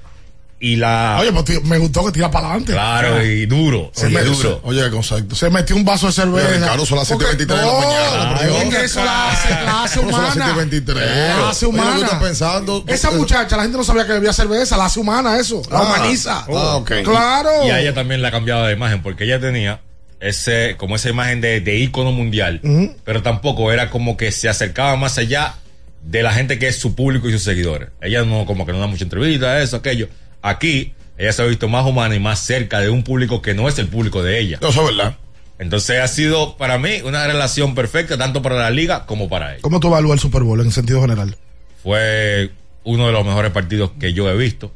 y 0.59 0.75
la... 0.75 1.17
Oye, 1.21 1.31
pues 1.31 1.45
tío, 1.45 1.61
me 1.61 1.77
gustó 1.77 2.03
que 2.05 2.11
tira 2.13 2.31
para 2.31 2.47
adelante. 2.47 2.73
Claro, 2.73 3.23
y 3.23 3.45
duro, 3.45 3.91
Se 3.93 4.09
me- 4.09 4.23
duro. 4.23 4.59
Oye, 4.63 4.83
qué 4.83 4.89
concepto. 4.89 5.35
Se 5.35 5.49
metió 5.51 5.75
un 5.75 5.85
vaso 5.85 6.07
de 6.07 6.13
cerveza. 6.13 6.47
Pero, 6.47 6.59
Ricardo, 6.59 6.85
son 6.85 6.97
las 6.97 7.07
Porque- 7.09 7.25
7:23 7.25 7.45
de 7.47 7.55
la 7.55 7.73
mañana, 7.73 8.39
es 8.41 8.47
Dios. 8.47 8.73
que 8.75 8.85
eso 8.85 9.05
la 9.05 9.29
hace, 9.31 9.49
la 9.49 9.83
hace 9.83 9.99
¿Cómo 9.99 10.11
son 10.11 10.23
las 10.25 10.35
humana. 10.35 10.53
7:23? 10.55 10.95
La 11.37 11.49
hace 11.49 11.65
Oye, 11.67 11.75
humana. 11.75 12.05
estás 12.05 12.23
pensando. 12.23 12.83
Esa 12.87 13.11
muchacha, 13.11 13.55
la 13.55 13.63
gente 13.63 13.77
no 13.77 13.83
sabía 13.83 14.07
que 14.07 14.13
bebía 14.13 14.33
cerveza, 14.33 14.77
la 14.77 14.85
hace 14.85 14.99
humana 14.99 15.37
eso. 15.37 15.61
La 15.71 15.77
Ah, 15.79 15.83
humaniza. 15.83 16.45
ah, 16.47 16.75
ok. 16.77 16.91
Claro. 17.03 17.49
Y 17.67 17.69
a 17.69 17.79
ella 17.79 17.93
también 17.93 18.21
la 18.23 18.31
cambiaba 18.31 18.67
de 18.67 18.73
imagen 18.73 19.03
porque 19.03 19.25
ella 19.25 19.39
tenía 19.39 19.81
ese, 20.19 20.75
como 20.77 20.95
esa 20.95 21.09
imagen 21.09 21.39
de, 21.39 21.61
de 21.61 21.75
ícono 21.77 22.11
mundial, 22.11 22.61
pero 23.03 23.21
tampoco 23.21 23.71
era 23.71 23.91
como 23.91 24.17
que 24.17 24.31
se 24.31 24.49
acercaba 24.49 24.95
más 24.95 25.19
allá 25.19 25.53
de 26.01 26.23
la 26.23 26.33
gente 26.33 26.57
que 26.57 26.67
es 26.69 26.79
su 26.79 26.95
público 26.95 27.29
y 27.29 27.33
sus 27.33 27.43
seguidores. 27.43 27.89
Ella 28.01 28.23
no, 28.23 28.45
como 28.47 28.65
que 28.65 28.71
no 28.71 28.79
da 28.79 28.87
mucha 28.87 29.03
entrevista, 29.03 29.61
eso, 29.61 29.77
aquello. 29.77 30.07
Aquí, 30.41 30.93
ella 31.17 31.33
se 31.33 31.41
ha 31.41 31.45
visto 31.45 31.67
más 31.67 31.85
humana 31.85 32.15
y 32.15 32.19
más 32.19 32.39
cerca 32.39 32.79
de 32.79 32.89
un 32.89 33.03
público 33.03 33.41
que 33.41 33.53
no 33.53 33.67
es 33.67 33.79
el 33.79 33.87
público 33.87 34.23
de 34.23 34.39
ella. 34.39 34.59
Eso 34.61 34.81
es 34.81 34.95
verdad. 34.95 35.17
Entonces 35.59 35.99
ha 36.01 36.07
sido 36.07 36.55
para 36.57 36.77
mí 36.77 37.01
una 37.03 37.25
relación 37.25 37.73
perfecta 37.73 38.17
tanto 38.17 38.41
para 38.41 38.55
la 38.55 38.69
liga 38.69 39.05
como 39.05 39.27
para 39.27 39.53
ella. 39.53 39.61
¿Cómo 39.61 39.79
tú 39.79 39.87
evalúas 39.87 40.13
el 40.13 40.19
Super 40.19 40.43
Bowl 40.43 40.61
en 40.61 40.71
sentido 40.71 41.01
general? 41.01 41.35
Fue 41.81 42.51
uno 42.83 43.07
de 43.07 43.11
los 43.11 43.25
mejores 43.25 43.51
partidos 43.51 43.91
que 43.99 44.13
yo 44.13 44.29
he 44.29 44.37
visto. 44.37 44.71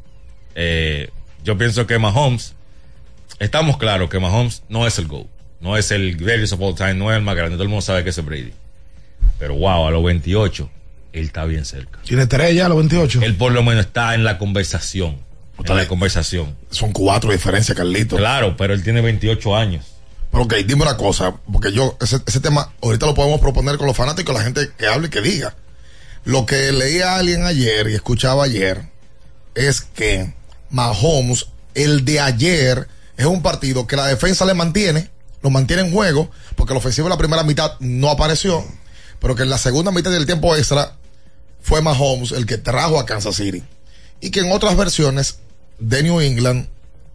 Eh, 0.56 1.10
yo 1.44 1.58
pienso 1.58 1.86
que 1.86 2.00
Mahomes, 2.00 2.56
estamos 3.40 3.78
claros 3.78 4.10
que 4.10 4.20
Mahomes 4.20 4.64
no 4.70 4.88
es 4.88 4.98
el 4.98 5.08
GOAT, 5.08 5.28
no 5.60 5.78
es 5.78 5.92
el 5.92 6.18
greatest 6.18 6.54
of 6.54 6.62
all 6.62 6.76
time, 6.76 6.96
no 6.96 7.12
es 7.12 7.18
el 7.18 7.24
más 7.24 7.36
grande, 7.36 7.56
todo 7.56 7.64
el 7.64 7.70
mundo 7.70 7.82
sabe 7.82 8.04
que 8.04 8.10
es 8.10 8.26
Brady. 8.26 8.54
Pero 9.38 9.56
wow, 9.56 9.88
a 9.88 9.92
los 9.92 10.04
28, 10.04 10.70
él 11.14 11.26
está 11.26 11.46
bien 11.46 11.66
cerca. 11.66 12.00
Tiene 12.04 12.26
tres 12.28 12.56
ya 12.56 12.66
a 12.66 12.70
los 12.70 12.78
28. 12.78 13.22
Él 13.22 13.36
por 13.36 13.52
lo 13.52 13.64
menos 13.64 13.86
está 13.86 14.16
en 14.16 14.24
la 14.24 14.38
conversación. 14.38 15.18
En 15.66 15.78
la 15.78 15.88
conversación. 15.88 16.56
Son 16.70 16.92
cuatro 16.92 17.32
diferencias, 17.32 17.78
Carlito. 17.78 18.18
Claro, 18.18 18.56
pero 18.58 18.74
él 18.74 18.84
tiene 18.84 19.02
28 19.02 19.56
años. 19.56 19.86
Pero 20.32 20.44
ok, 20.44 20.54
dime 20.66 20.84
una 20.84 20.98
cosa, 20.98 21.36
porque 21.52 21.72
yo, 21.74 21.98
ese, 22.00 22.20
ese 22.26 22.40
tema, 22.40 22.74
ahorita 22.82 23.06
lo 23.06 23.14
podemos 23.14 23.42
proponer 23.42 23.78
con 23.78 23.88
los 23.88 23.98
fanáticos, 23.98 24.34
la 24.34 24.44
gente 24.44 24.70
que 24.78 24.88
hable 24.88 25.08
y 25.08 25.10
que 25.10 25.22
diga. 25.22 25.56
Lo 26.24 26.46
que 26.46 26.72
leía 26.72 27.14
a 27.14 27.18
alguien 27.18 27.46
ayer 27.46 27.90
y 27.90 27.96
escuchaba 27.96 28.46
ayer 28.46 28.90
es 29.56 29.82
que 29.82 30.34
Mahomes, 30.70 31.48
el 31.74 32.06
de 32.06 32.20
ayer, 32.20 32.88
es 33.18 33.26
un 33.26 33.42
partido 33.42 33.88
que 33.88 33.96
la 33.96 34.08
defensa 34.08 34.46
le 34.46 34.54
mantiene, 34.54 35.10
lo 35.42 35.50
mantiene 35.50 35.84
en 35.84 35.92
juego, 35.92 36.32
porque 36.56 36.74
el 36.74 36.78
ofensivo 36.78 37.08
en 37.08 37.12
la 37.12 37.18
primera 37.18 37.44
mitad 37.44 37.74
no 37.80 38.10
apareció, 38.10 38.64
pero 39.20 39.36
que 39.36 39.44
en 39.44 39.50
la 39.50 39.58
segunda 39.58 39.92
mitad 39.92 40.12
del 40.12 40.26
tiempo 40.26 40.56
extra 40.56 40.96
fue 41.62 41.82
Mahomes 41.82 42.32
el 42.32 42.46
que 42.46 42.58
trajo 42.58 43.00
a 43.00 43.06
Kansas 43.06 43.36
City. 43.36 43.64
Y 44.20 44.32
que 44.32 44.42
en 44.42 44.52
otras 44.52 44.78
versiones 44.78 45.40
de 45.82 46.04
New 46.04 46.22
England, 46.22 46.68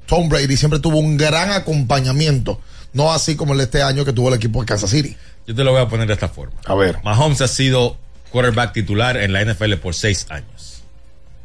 Tom 0.06 0.28
Brady 0.28 0.56
siempre 0.56 0.78
tuvo 0.78 0.98
un 0.98 1.16
gran 1.16 1.50
acompañamiento 1.50 2.60
No 2.92 3.12
así 3.12 3.36
como 3.36 3.52
el 3.52 3.58
de 3.58 3.64
este 3.64 3.82
año 3.82 4.04
que 4.04 4.12
tuvo 4.12 4.28
el 4.28 4.34
equipo 4.34 4.60
de 4.60 4.66
Kansas 4.66 4.90
City. 4.90 5.16
Yo 5.46 5.54
te 5.54 5.64
lo 5.64 5.72
voy 5.72 5.80
a 5.80 5.88
poner 5.88 6.06
de 6.06 6.14
esta 6.14 6.28
forma. 6.28 6.56
A 6.64 6.74
ver. 6.74 6.98
Mahomes 7.04 7.40
ha 7.40 7.48
sido 7.48 7.96
quarterback 8.30 8.72
titular 8.72 9.16
en 9.16 9.32
la 9.32 9.44
NFL 9.44 9.74
por 9.74 9.94
seis 9.94 10.26
años. 10.28 10.82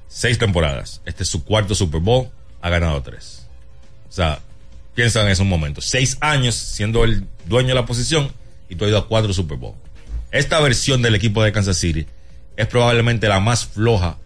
Seis 0.07 0.37
temporadas. 0.37 1.01
Este 1.05 1.23
es 1.23 1.29
su 1.29 1.43
cuarto 1.43 1.75
Super 1.75 2.01
Bowl. 2.01 2.29
Ha 2.61 2.69
ganado 2.69 3.01
tres. 3.01 3.47
O 4.09 4.11
sea, 4.11 4.39
piensa 4.95 5.29
en 5.29 5.41
un 5.41 5.49
momento. 5.49 5.81
Seis 5.81 6.17
años 6.21 6.55
siendo 6.55 7.03
el 7.03 7.25
dueño 7.45 7.69
de 7.69 7.75
la 7.75 7.85
posición 7.85 8.31
y 8.69 8.75
tú 8.75 8.85
has 8.85 8.89
ido 8.89 8.97
a 8.97 9.07
cuatro 9.07 9.33
Super 9.33 9.57
Bowl. 9.57 9.75
Esta 10.31 10.59
versión 10.59 11.01
del 11.01 11.15
equipo 11.15 11.43
de 11.43 11.51
Kansas 11.51 11.77
City 11.77 12.07
es 12.55 12.67
probablemente 12.67 13.27
la 13.27 13.39
más 13.39 13.65
floja 13.65 14.17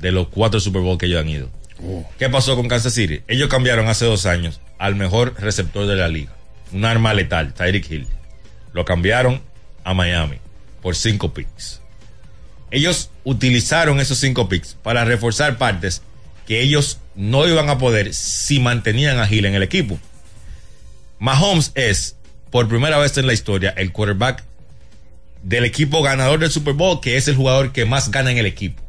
de 0.00 0.12
los 0.12 0.28
cuatro 0.28 0.60
Super 0.60 0.82
Bowl 0.82 0.98
que 0.98 1.06
ellos 1.06 1.20
han 1.20 1.28
ido. 1.28 1.48
¿Qué 2.18 2.28
pasó 2.28 2.54
con 2.56 2.68
Kansas 2.68 2.94
City? 2.94 3.22
Ellos 3.26 3.48
cambiaron 3.48 3.88
hace 3.88 4.04
dos 4.04 4.26
años 4.26 4.60
al 4.78 4.94
mejor 4.94 5.34
receptor 5.40 5.86
de 5.86 5.96
la 5.96 6.08
liga. 6.08 6.32
Un 6.72 6.84
arma 6.84 7.12
letal, 7.14 7.54
Tyreek 7.54 7.90
Hill. 7.90 8.06
Lo 8.72 8.84
cambiaron 8.84 9.42
a 9.84 9.94
Miami 9.94 10.38
por 10.80 10.94
cinco 10.94 11.34
picks. 11.34 11.80
Ellos 12.70 13.10
utilizaron 13.24 14.00
esos 14.00 14.18
cinco 14.18 14.48
picks 14.48 14.74
para 14.82 15.04
reforzar 15.04 15.58
partes 15.58 16.02
que 16.46 16.60
ellos 16.60 16.98
no 17.14 17.46
iban 17.46 17.68
a 17.68 17.78
poder 17.78 18.14
si 18.14 18.60
mantenían 18.60 19.18
a 19.18 19.30
Hill 19.30 19.44
en 19.44 19.54
el 19.54 19.62
equipo. 19.62 19.98
Mahomes 21.18 21.72
es, 21.74 22.16
por 22.50 22.68
primera 22.68 22.98
vez 22.98 23.16
en 23.18 23.26
la 23.26 23.32
historia, 23.32 23.74
el 23.76 23.92
quarterback 23.92 24.44
del 25.42 25.64
equipo 25.64 26.02
ganador 26.02 26.40
del 26.40 26.50
Super 26.50 26.74
Bowl, 26.74 27.00
que 27.00 27.16
es 27.16 27.28
el 27.28 27.36
jugador 27.36 27.72
que 27.72 27.84
más 27.84 28.10
gana 28.10 28.30
en 28.30 28.38
el 28.38 28.46
equipo. 28.46 28.82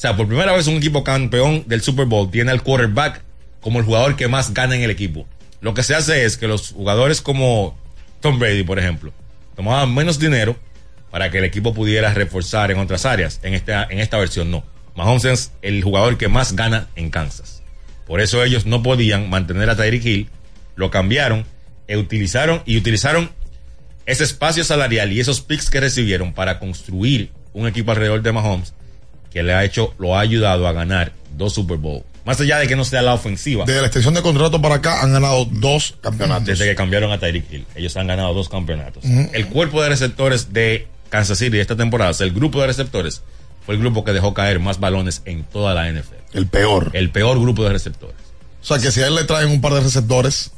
O 0.00 0.02
sea, 0.02 0.16
por 0.16 0.26
primera 0.26 0.54
vez 0.54 0.66
un 0.66 0.76
equipo 0.76 1.04
campeón 1.04 1.64
del 1.66 1.82
Super 1.82 2.06
Bowl 2.06 2.30
tiene 2.30 2.50
al 2.50 2.62
quarterback 2.62 3.20
como 3.60 3.80
el 3.80 3.84
jugador 3.84 4.16
que 4.16 4.28
más 4.28 4.54
gana 4.54 4.74
en 4.74 4.80
el 4.80 4.90
equipo. 4.90 5.26
Lo 5.60 5.74
que 5.74 5.82
se 5.82 5.94
hace 5.94 6.24
es 6.24 6.38
que 6.38 6.48
los 6.48 6.72
jugadores 6.72 7.20
como 7.20 7.78
Tom 8.20 8.38
Brady, 8.38 8.62
por 8.62 8.78
ejemplo, 8.78 9.12
tomaban 9.54 9.94
menos 9.94 10.18
dinero 10.18 10.56
para 11.10 11.30
que 11.30 11.36
el 11.36 11.44
equipo 11.44 11.74
pudiera 11.74 12.14
reforzar 12.14 12.70
en 12.70 12.78
otras 12.78 13.04
áreas. 13.04 13.40
En 13.42 13.52
esta, 13.52 13.84
en 13.90 13.98
esta 13.98 14.16
versión 14.16 14.50
no. 14.50 14.64
Mahomes 14.94 15.26
es 15.26 15.52
el 15.60 15.84
jugador 15.84 16.16
que 16.16 16.28
más 16.28 16.56
gana 16.56 16.88
en 16.96 17.10
Kansas. 17.10 17.62
Por 18.06 18.22
eso 18.22 18.42
ellos 18.42 18.64
no 18.64 18.82
podían 18.82 19.28
mantener 19.28 19.68
a 19.68 19.76
Tyreek 19.76 20.06
Hill, 20.06 20.30
lo 20.76 20.90
cambiaron 20.90 21.44
e 21.88 21.98
utilizaron 21.98 22.62
y 22.64 22.78
utilizaron 22.78 23.32
ese 24.06 24.24
espacio 24.24 24.64
salarial 24.64 25.12
y 25.12 25.20
esos 25.20 25.42
picks 25.42 25.68
que 25.68 25.78
recibieron 25.78 26.32
para 26.32 26.58
construir 26.58 27.32
un 27.52 27.66
equipo 27.66 27.90
alrededor 27.90 28.22
de 28.22 28.32
Mahomes 28.32 28.72
que 29.32 29.42
le 29.42 29.54
ha 29.54 29.64
hecho, 29.64 29.94
lo 29.98 30.16
ha 30.16 30.20
ayudado 30.20 30.66
a 30.66 30.72
ganar 30.72 31.12
dos 31.36 31.54
Super 31.54 31.78
Bowl. 31.78 32.02
Más 32.24 32.40
allá 32.40 32.58
de 32.58 32.68
que 32.68 32.76
no 32.76 32.84
sea 32.84 33.02
la 33.02 33.14
ofensiva. 33.14 33.64
Desde 33.64 33.80
la 33.80 33.86
extensión 33.86 34.14
de 34.14 34.22
contrato 34.22 34.60
para 34.60 34.76
acá 34.76 35.02
han 35.02 35.12
ganado 35.12 35.46
dos 35.46 35.94
campeonatos. 36.00 36.46
Desde 36.46 36.66
que 36.66 36.74
cambiaron 36.74 37.10
a 37.12 37.18
Tyreek 37.18 37.50
Hill. 37.50 37.66
Ellos 37.74 37.96
han 37.96 38.06
ganado 38.06 38.34
dos 38.34 38.48
campeonatos. 38.48 39.04
El 39.04 39.46
cuerpo 39.46 39.82
de 39.82 39.88
receptores 39.88 40.52
de 40.52 40.86
Kansas 41.08 41.38
City 41.38 41.58
esta 41.58 41.76
temporada, 41.76 42.10
o 42.10 42.14
sea, 42.14 42.26
el 42.26 42.32
grupo 42.32 42.60
de 42.60 42.66
receptores, 42.66 43.22
fue 43.64 43.74
el 43.74 43.80
grupo 43.80 44.04
que 44.04 44.12
dejó 44.12 44.34
caer 44.34 44.60
más 44.60 44.80
balones 44.80 45.22
en 45.24 45.44
toda 45.44 45.74
la 45.74 45.90
NFL. 45.90 46.14
El 46.32 46.46
peor. 46.46 46.90
El 46.92 47.10
peor 47.10 47.40
grupo 47.40 47.64
de 47.64 47.70
receptores. 47.70 48.16
O 48.62 48.66
sea 48.66 48.78
que 48.78 48.92
si 48.92 49.00
a 49.00 49.06
él 49.06 49.14
le 49.14 49.24
traen 49.24 49.48
un 49.48 49.60
par 49.60 49.72
de 49.72 49.80
receptores 49.80 50.52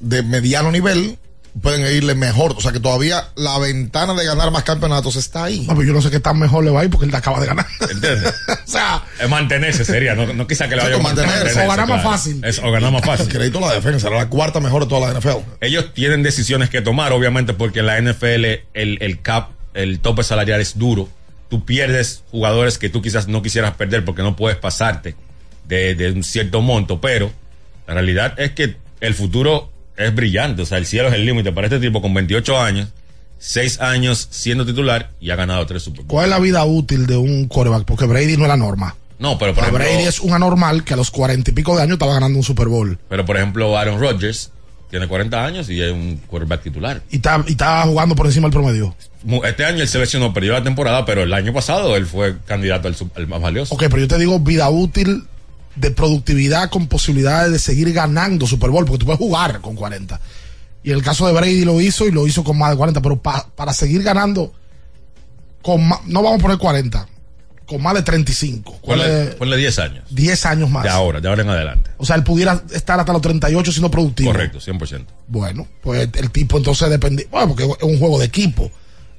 de 0.00 0.22
mediano 0.22 0.70
nivel, 0.72 1.18
pueden 1.60 1.80
irle 1.94 2.14
mejor. 2.14 2.54
O 2.56 2.60
sea 2.60 2.72
que 2.72 2.80
todavía 2.80 3.28
la 3.36 3.58
ventana 3.58 4.14
de 4.14 4.24
ganar 4.24 4.50
más 4.50 4.64
campeonatos 4.64 5.16
está 5.16 5.44
ahí. 5.44 5.60
No, 5.66 5.74
pero 5.74 5.86
yo 5.86 5.92
no 5.92 6.02
sé 6.02 6.10
qué 6.10 6.20
tan 6.20 6.38
mejor 6.38 6.64
le 6.64 6.70
va 6.70 6.80
a 6.80 6.84
ir 6.84 6.90
porque 6.90 7.06
él 7.06 7.10
te 7.10 7.16
acaba 7.16 7.40
de 7.40 7.46
ganar. 7.46 7.66
¿Entiendes? 7.80 8.34
o 8.48 8.70
sea, 8.70 9.04
Es 9.18 9.28
mantenerse 9.28 9.84
sería, 9.84 10.14
no, 10.14 10.32
no 10.32 10.46
quizá 10.46 10.68
que 10.68 10.76
le 10.76 10.82
vaya 10.82 10.96
a 10.96 10.98
mantenerse. 10.98 11.64
O 11.64 11.68
ganar 11.68 11.88
más 11.88 12.02
fácil. 12.02 12.44
Es, 12.44 12.58
o 12.58 12.70
ganar 12.70 12.92
más 12.92 13.04
fácil. 13.04 13.28
Crédito 13.28 13.58
a 13.58 13.68
la 13.68 13.74
defensa, 13.74 14.08
era 14.08 14.16
la 14.18 14.28
cuarta 14.28 14.60
mejor 14.60 14.84
de 14.84 14.88
toda 14.88 15.12
la 15.12 15.18
NFL. 15.18 15.38
Ellos 15.60 15.92
tienen 15.94 16.22
decisiones 16.22 16.70
que 16.70 16.82
tomar, 16.82 17.12
obviamente, 17.12 17.54
porque 17.54 17.80
en 17.80 17.86
la 17.86 18.00
NFL 18.00 18.44
el, 18.74 18.98
el 19.00 19.20
cap, 19.22 19.50
el 19.74 20.00
tope 20.00 20.22
salarial 20.22 20.60
es 20.60 20.78
duro. 20.78 21.08
Tú 21.48 21.64
pierdes 21.64 22.24
jugadores 22.30 22.78
que 22.78 22.90
tú 22.90 23.00
quizás 23.00 23.26
no 23.28 23.42
quisieras 23.42 23.74
perder 23.74 24.04
porque 24.04 24.22
no 24.22 24.36
puedes 24.36 24.58
pasarte 24.58 25.16
de, 25.66 25.94
de 25.94 26.10
un 26.12 26.22
cierto 26.22 26.60
monto, 26.60 27.00
pero 27.00 27.32
la 27.86 27.94
realidad 27.94 28.38
es 28.38 28.52
que 28.52 28.76
el 29.00 29.14
futuro 29.14 29.70
es 29.98 30.14
brillante, 30.14 30.62
o 30.62 30.66
sea, 30.66 30.78
el 30.78 30.86
cielo 30.86 31.08
es 31.08 31.14
el 31.14 31.26
límite 31.26 31.52
para 31.52 31.66
este 31.66 31.80
tipo 31.80 32.00
con 32.00 32.14
28 32.14 32.58
años, 32.58 32.88
6 33.38 33.80
años 33.80 34.28
siendo 34.30 34.64
titular 34.64 35.10
y 35.20 35.30
ha 35.30 35.36
ganado 35.36 35.66
3 35.66 35.82
Super 35.82 36.00
Bowl. 36.02 36.08
¿cuál 36.08 36.24
es 36.26 36.30
la 36.30 36.38
vida 36.38 36.64
útil 36.64 37.06
de 37.06 37.16
un 37.16 37.46
quarterback? 37.48 37.84
Porque 37.84 38.06
Brady 38.06 38.36
no 38.36 38.44
es 38.44 38.48
la 38.48 38.56
norma. 38.56 38.96
No, 39.18 39.36
pero 39.36 39.52
por 39.52 39.64
ejemplo, 39.64 39.84
Brady 39.84 40.04
es 40.04 40.20
un 40.20 40.32
anormal 40.32 40.84
que 40.84 40.94
a 40.94 40.96
los 40.96 41.10
cuarenta 41.10 41.50
y 41.50 41.54
pico 41.54 41.76
de 41.76 41.82
años 41.82 41.94
estaba 41.94 42.14
ganando 42.14 42.38
un 42.38 42.44
Super 42.44 42.68
Bowl. 42.68 42.98
pero 43.08 43.24
por 43.24 43.36
ejemplo 43.36 43.76
Aaron 43.76 44.00
Rodgers 44.00 44.52
tiene 44.90 45.06
40 45.06 45.44
años 45.44 45.68
y 45.68 45.82
es 45.82 45.92
un 45.92 46.20
quarterback 46.28 46.62
titular. 46.62 47.02
Y 47.10 47.16
está, 47.16 47.44
y 47.46 47.50
está 47.50 47.82
jugando 47.82 48.14
por 48.14 48.26
encima 48.26 48.46
del 48.46 48.52
promedio. 48.52 48.94
Este 49.44 49.64
año 49.64 49.82
él 49.82 49.88
se 49.88 49.98
lesionó, 49.98 50.32
perdió 50.32 50.52
la 50.52 50.62
temporada, 50.62 51.04
pero 51.04 51.24
el 51.24 51.32
año 51.34 51.52
pasado 51.52 51.96
él 51.96 52.06
fue 52.06 52.36
candidato 52.46 52.88
al, 52.88 52.96
al 53.16 53.26
más 53.26 53.40
valioso. 53.42 53.74
Ok, 53.74 53.82
pero 53.90 53.98
yo 53.98 54.08
te 54.08 54.18
digo 54.18 54.38
vida 54.38 54.70
útil 54.70 55.24
de 55.80 55.90
productividad 55.90 56.70
con 56.70 56.86
posibilidades 56.86 57.52
de 57.52 57.58
seguir 57.58 57.92
ganando 57.92 58.46
Super 58.46 58.70
Bowl, 58.70 58.84
porque 58.84 58.98
tú 59.00 59.06
puedes 59.06 59.18
jugar 59.18 59.60
con 59.60 59.74
40. 59.76 60.20
Y 60.82 60.90
el 60.90 61.02
caso 61.02 61.26
de 61.26 61.32
Brady 61.32 61.64
lo 61.64 61.80
hizo 61.80 62.06
y 62.06 62.10
lo 62.12 62.26
hizo 62.26 62.42
con 62.44 62.56
más 62.58 62.70
de 62.70 62.76
40, 62.76 63.00
pero 63.02 63.20
pa- 63.20 63.46
para 63.54 63.72
seguir 63.72 64.02
ganando 64.02 64.52
con 65.62 65.86
más, 65.86 66.00
no 66.06 66.22
vamos 66.22 66.38
a 66.38 66.42
poner 66.42 66.58
40, 66.58 67.06
con 67.66 67.82
más 67.82 67.94
de 67.94 68.02
35. 68.02 68.78
¿Cuál 68.80 69.00
Ponle, 69.00 69.24
ponle 69.38 69.56
10 69.56 69.78
años. 69.80 70.04
10 70.10 70.46
años 70.46 70.70
más. 70.70 70.84
De 70.84 70.88
ahora, 70.88 71.20
de 71.20 71.28
ahora 71.28 71.42
en 71.42 71.50
adelante. 71.50 71.90
O 71.98 72.06
sea, 72.06 72.16
él 72.16 72.24
pudiera 72.24 72.62
estar 72.72 72.98
hasta 72.98 73.12
los 73.12 73.20
38 73.22 73.72
siendo 73.72 73.90
productivo. 73.90 74.30
Correcto, 74.32 74.58
100%. 74.60 75.04
Bueno, 75.26 75.66
pues 75.82 76.08
el 76.14 76.30
tipo 76.30 76.56
entonces 76.56 76.88
depende, 76.88 77.28
bueno, 77.30 77.48
porque 77.48 77.64
es 77.64 77.82
un 77.82 77.98
juego 77.98 78.18
de 78.18 78.26
equipo, 78.26 78.70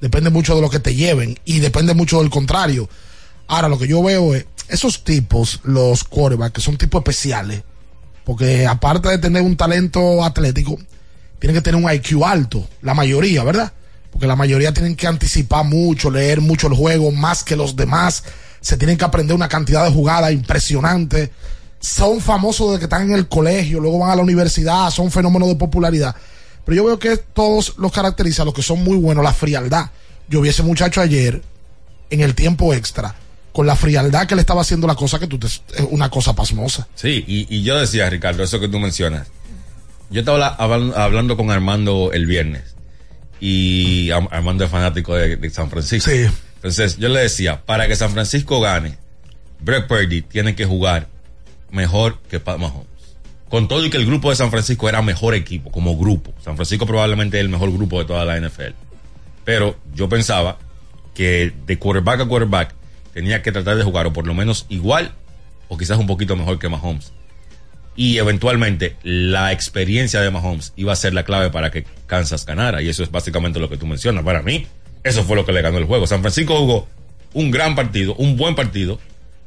depende 0.02 0.30
mucho 0.30 0.56
de 0.56 0.62
lo 0.62 0.70
que 0.70 0.80
te 0.80 0.96
lleven 0.96 1.38
y 1.46 1.60
depende 1.60 1.94
mucho 1.94 2.20
del 2.20 2.30
contrario. 2.30 2.90
Ahora, 3.48 3.68
lo 3.68 3.78
que 3.78 3.88
yo 3.88 4.02
veo 4.02 4.34
es, 4.34 4.46
esos 4.70 5.04
tipos, 5.04 5.60
los 5.64 6.04
quarterbacks, 6.04 6.54
que 6.54 6.62
son 6.62 6.78
tipos 6.78 7.00
especiales, 7.00 7.64
porque 8.24 8.68
aparte 8.68 9.10
de 9.10 9.18
tener 9.18 9.42
un 9.42 9.58
talento 9.58 10.24
atlético, 10.24 10.78
tienen 11.40 11.56
que 11.56 11.62
tener 11.62 11.84
un 11.84 11.92
IQ 11.92 12.24
alto, 12.24 12.68
la 12.82 12.94
mayoría, 12.94 13.44
¿verdad? 13.44 13.74
Porque 14.12 14.28
la 14.28 14.36
mayoría 14.36 14.74
tienen 14.74 14.96
que 14.96 15.08
anticipar 15.08 15.66
mucho, 15.66 16.12
leer 16.12 16.42
mucho 16.42 16.68
el 16.68 16.74
juego, 16.74 17.12
más 17.12 17.44
que 17.44 17.56
los 17.56 17.76
demás, 17.76 18.24
se 18.62 18.78
tienen 18.78 18.98
que 18.98 19.06
aprender 19.06 19.36
una 19.36 19.48
cantidad 19.48 19.86
de 19.86 19.92
jugadas 19.92 20.32
impresionante. 20.32 21.32
Son 21.80 22.20
famosos 22.20 22.68
desde 22.68 22.80
que 22.80 22.86
están 22.86 23.04
en 23.04 23.14
el 23.14 23.28
colegio, 23.28 23.80
luego 23.80 24.00
van 24.00 24.12
a 24.12 24.16
la 24.16 24.22
universidad, 24.22 24.90
son 24.90 25.12
fenómenos 25.12 25.48
de 25.48 25.56
popularidad. 25.56 26.16
Pero 26.66 26.76
yo 26.76 26.86
veo 26.86 27.00
que 27.00 27.18
todos 27.18 27.76
los 27.78 27.92
caracteriza, 27.92 28.44
los 28.44 28.54
que 28.54 28.62
son 28.62 28.84
muy 28.84 28.98
buenos, 28.98 29.24
la 29.24 29.34
frialdad. 29.34 29.90
Yo 30.28 30.42
vi 30.42 30.50
ese 30.50 30.62
muchacho 30.62 31.02
ayer, 31.02 31.42
en 32.10 32.22
el 32.22 32.36
tiempo 32.36 32.74
extra, 32.74 33.16
con 33.52 33.66
la 33.68 33.76
frialdad 33.76 34.28
que 34.28 34.36
le 34.36 34.42
estaba 34.42 34.62
haciendo 34.62 34.88
la 34.88 34.96
cosa 34.96 35.20
que 35.20 35.28
tú 35.28 35.38
te, 35.40 35.48
es 35.48 35.62
una 35.90 36.10
cosa 36.10 36.34
pasmosa. 36.36 36.88
Sí, 36.96 37.24
y, 37.28 37.48
y 37.56 37.64
yo 37.64 37.80
decía, 37.80 38.10
Ricardo, 38.10 38.44
eso 38.44 38.60
que 38.60 38.68
tú 38.68 38.80
mencionas. 38.80 39.28
Yo 40.12 40.22
estaba 40.22 40.48
habla- 40.48 40.58
hablan- 40.58 40.94
hablando 40.96 41.38
con 41.38 41.52
Armando 41.52 42.12
el 42.14 42.26
viernes 42.26 42.76
y 43.40 44.10
Armando 44.12 44.66
es 44.66 44.72
fanático 44.72 45.16
de, 45.16 45.36
de 45.38 45.50
San 45.50 45.70
Francisco. 45.70 46.10
Sí. 46.12 46.26
Entonces 46.56 46.98
yo 46.98 47.10
le 47.10 47.22
decía, 47.22 47.62
para 47.66 47.88
que 47.88 47.96
San 47.96 48.12
Francisco 48.12 48.60
gane, 48.60 48.98
Brett 49.60 49.88
Purdy 49.88 50.22
tiene 50.22 50.56
que 50.56 50.66
jugar 50.66 51.08
mejor 51.72 52.20
que 52.30 52.40
Pat 52.40 52.58
Mahomes. 52.58 52.88
Con 53.50 53.68
todo 53.68 53.84
y 53.86 53.90
que 53.90 53.98
el 53.98 54.06
grupo 54.06 54.30
de 54.30 54.36
San 54.36 54.52
Francisco 54.52 54.90
era 54.90 55.02
mejor 55.02 55.34
equipo, 55.34 55.72
como 55.72 55.98
grupo. 55.98 56.34
San 56.44 56.56
Francisco 56.56 56.86
probablemente 56.86 57.38
es 57.38 57.42
el 57.42 57.50
mejor 57.50 57.72
grupo 57.72 57.98
de 58.00 58.06
toda 58.06 58.24
la 58.26 58.40
NFL. 58.40 58.74
Pero 59.44 59.78
yo 59.96 60.08
pensaba 60.10 60.58
que 61.16 61.52
de 61.66 61.80
quarterback 61.80 62.22
a 62.22 62.26
quarterback 62.28 62.76
tenía 63.14 63.42
que 63.42 63.52
tratar 63.52 63.78
de 63.78 63.84
jugar 63.84 64.08
o 64.08 64.14
por 64.14 64.28
lo 64.28 64.34
menos 64.34 64.66
igual 64.70 65.14
o 65.68 65.78
quizás 65.78 65.98
un 65.98 66.08
poquito 66.08 66.36
mejor 66.36 66.60
que 66.60 66.70
Mahomes. 66.70 67.12
Y 67.96 68.18
eventualmente 68.18 68.96
la 69.04 69.52
experiencia 69.52 70.22
de 70.22 70.32
Mahomes 70.32 70.74
iba 70.76 70.94
a 70.94 70.96
ser 70.96 71.14
la 71.14 71.24
clave 71.24 71.50
para 71.50 71.70
que 71.70 71.86
Kansas 72.08 72.46
ganara. 72.46 72.82
Y 72.82 72.90
eso 72.90 73.04
es 73.04 73.12
básicamente 73.12 73.60
lo 73.60 73.70
que 73.70 73.78
tú 73.78 73.86
mencionas. 73.86 74.24
Para 74.24 74.42
mí, 74.42 74.68
eso 75.04 75.24
fue 75.24 75.36
lo 75.36 75.46
que 75.46 75.52
le 75.52 75.62
ganó 75.62 75.78
el 75.78 75.86
juego. 75.86 76.08
San 76.08 76.22
Francisco 76.22 76.58
jugó 76.58 76.88
un 77.34 77.52
gran 77.52 77.76
partido, 77.76 78.16
un 78.16 78.38
buen 78.38 78.56
partido. 78.56 79.00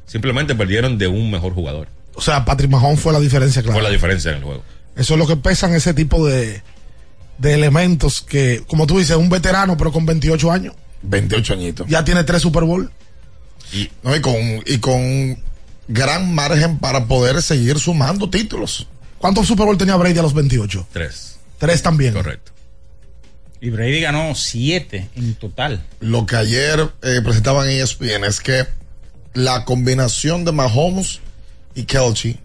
Simplemente 0.05 0.53
perdieron 0.53 0.97
de 0.97 1.07
un 1.07 1.31
mejor 1.31 1.53
jugador. 1.53 1.87
O 2.15 2.21
sea, 2.21 2.45
Patrick 2.45 2.69
Mahomes 2.69 2.99
fue 2.99 3.11
la 3.11 3.19
diferencia, 3.19 3.61
claro. 3.63 3.79
Fue 3.79 3.83
la 3.83 3.89
diferencia 3.89 4.31
en 4.31 4.37
el 4.37 4.43
juego. 4.43 4.63
Eso 4.95 5.13
es 5.15 5.19
lo 5.19 5.25
que 5.25 5.35
pesan 5.35 5.73
ese 5.73 5.93
tipo 5.95 6.25
de, 6.27 6.61
de 7.39 7.53
elementos 7.53 8.21
que, 8.21 8.63
como 8.67 8.85
tú 8.85 8.99
dices, 8.99 9.17
un 9.17 9.29
veterano, 9.29 9.75
pero 9.77 9.91
con 9.91 10.05
28 10.05 10.51
años. 10.51 10.75
28 11.01 11.53
añitos. 11.53 11.87
Ya 11.87 12.03
tiene 12.03 12.23
tres 12.23 12.41
Super 12.41 12.63
Bowl. 12.63 12.91
Y, 13.73 13.89
no, 14.03 14.15
y, 14.15 14.21
con, 14.21 14.35
y 14.65 14.77
con 14.79 15.37
gran 15.87 16.33
margen 16.33 16.77
para 16.79 17.05
poder 17.07 17.41
seguir 17.41 17.79
sumando 17.79 18.29
títulos. 18.29 18.87
¿Cuántos 19.17 19.47
Super 19.47 19.65
Bowl 19.65 19.77
tenía 19.77 19.95
Brady 19.95 20.19
a 20.19 20.21
los 20.21 20.33
28? 20.33 20.87
Tres. 20.91 21.37
Tres 21.57 21.81
también. 21.81 22.13
Correcto. 22.13 22.51
Y 23.61 23.69
Brady 23.69 24.01
ganó 24.01 24.35
siete 24.35 25.07
en 25.15 25.35
total. 25.35 25.81
Lo 26.01 26.25
que 26.25 26.35
ayer 26.35 26.89
eh, 27.01 27.21
presentaban 27.23 27.69
en 27.69 27.81
ESPN 27.81 28.25
es 28.25 28.41
que 28.41 28.65
la 29.33 29.63
combinación 29.63 30.43
de 30.43 30.51
Mahomes 30.51 31.21
y 31.73 31.83
Kelchi 31.83 32.37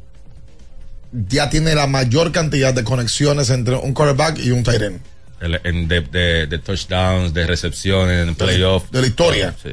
ya 1.28 1.50
tiene 1.50 1.74
la 1.74 1.86
mayor 1.86 2.30
cantidad 2.32 2.72
de 2.72 2.84
conexiones 2.84 3.50
entre 3.50 3.74
un 3.76 3.92
quarterback 3.94 4.38
y 4.38 4.50
un 4.52 4.62
tight 4.62 4.82
end. 4.82 5.00
El- 5.40 5.60
en- 5.64 5.88
de, 5.88 6.00
de- 6.02 6.46
de 6.46 6.58
touchdowns, 6.58 7.32
de 7.34 7.46
recepciones, 7.46 8.26
en 8.28 8.34
playoff. 8.34 8.90
de 8.90 9.00
la 9.00 9.06
historia. 9.06 9.54
Sí. 9.62 9.70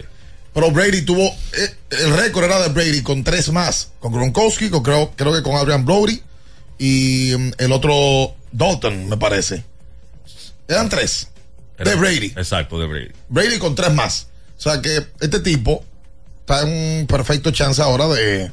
Pero 0.55 0.71
Brady 0.71 1.01
tuvo, 1.01 1.21
eh, 1.27 1.75
el 1.89 2.15
récord 2.15 2.45
era 2.45 2.61
de 2.61 2.69
Brady 2.69 3.03
con 3.03 3.25
tres 3.25 3.51
más, 3.51 3.91
con 3.99 4.13
Gronkowski, 4.13 4.69
con, 4.69 4.81
creo, 4.83 5.11
creo 5.13 5.33
que 5.33 5.43
con 5.43 5.57
Adrian 5.57 5.85
Brody 5.85 6.21
y 6.79 7.33
mm, 7.37 7.51
el 7.57 7.71
otro 7.73 8.33
Dalton, 8.53 9.09
me 9.09 9.17
parece. 9.17 9.65
Eran 10.69 10.87
tres. 10.87 11.27
De 11.77 11.93
Brady. 11.95 12.27
Exacto, 12.37 12.79
de 12.79 12.87
Brady. 12.87 13.11
Brady 13.27 13.59
con 13.59 13.75
tres 13.75 13.93
más. 13.93 14.27
O 14.57 14.61
sea 14.61 14.81
que 14.81 15.05
este 15.19 15.41
tipo 15.41 15.83
está 16.39 16.61
en 16.61 16.69
un 17.01 17.05
perfecto 17.07 17.51
chance 17.51 17.81
ahora 17.81 18.07
de, 18.07 18.49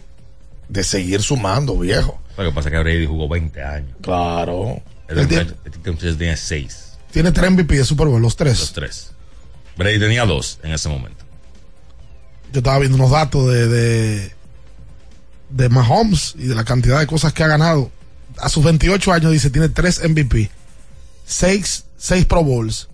de 0.68 0.82
seguir 0.82 1.22
sumando, 1.22 1.78
viejo. 1.78 2.20
Lo 2.36 2.46
que 2.46 2.50
pasa 2.50 2.68
es 2.68 2.72
que 2.72 2.78
Brady 2.80 3.06
jugó 3.06 3.28
20 3.28 3.62
años. 3.62 3.96
Claro. 4.02 4.82
Entonces 5.06 6.18
tenía 6.18 6.36
6, 6.36 6.98
Tiene 7.12 7.30
tres 7.30 7.48
MVP 7.52 7.76
de 7.76 7.84
Super 7.84 8.08
Bowl, 8.08 8.20
los 8.20 8.34
tres. 8.34 8.58
los 8.58 8.72
3. 8.72 9.10
Brady 9.76 10.00
tenía 10.00 10.24
2 10.24 10.58
en 10.64 10.72
ese 10.72 10.88
momento. 10.88 11.21
Yo 12.52 12.58
estaba 12.58 12.78
viendo 12.78 12.96
unos 12.96 13.10
datos 13.10 13.50
de, 13.50 13.66
de, 13.66 14.32
de 15.50 15.68
Mahomes 15.68 16.34
y 16.38 16.46
de 16.46 16.54
la 16.54 16.64
cantidad 16.64 17.00
de 17.00 17.06
cosas 17.06 17.32
que 17.32 17.42
ha 17.42 17.48
ganado. 17.48 17.90
A 18.38 18.48
sus 18.48 18.64
28 18.64 19.12
años 19.12 19.32
dice, 19.32 19.50
tiene 19.50 19.68
tres 19.68 20.00
MVP, 20.06 20.50
seis, 21.24 21.84
seis 21.96 22.24
Pro 22.24 22.44
Bowls, 22.44 22.88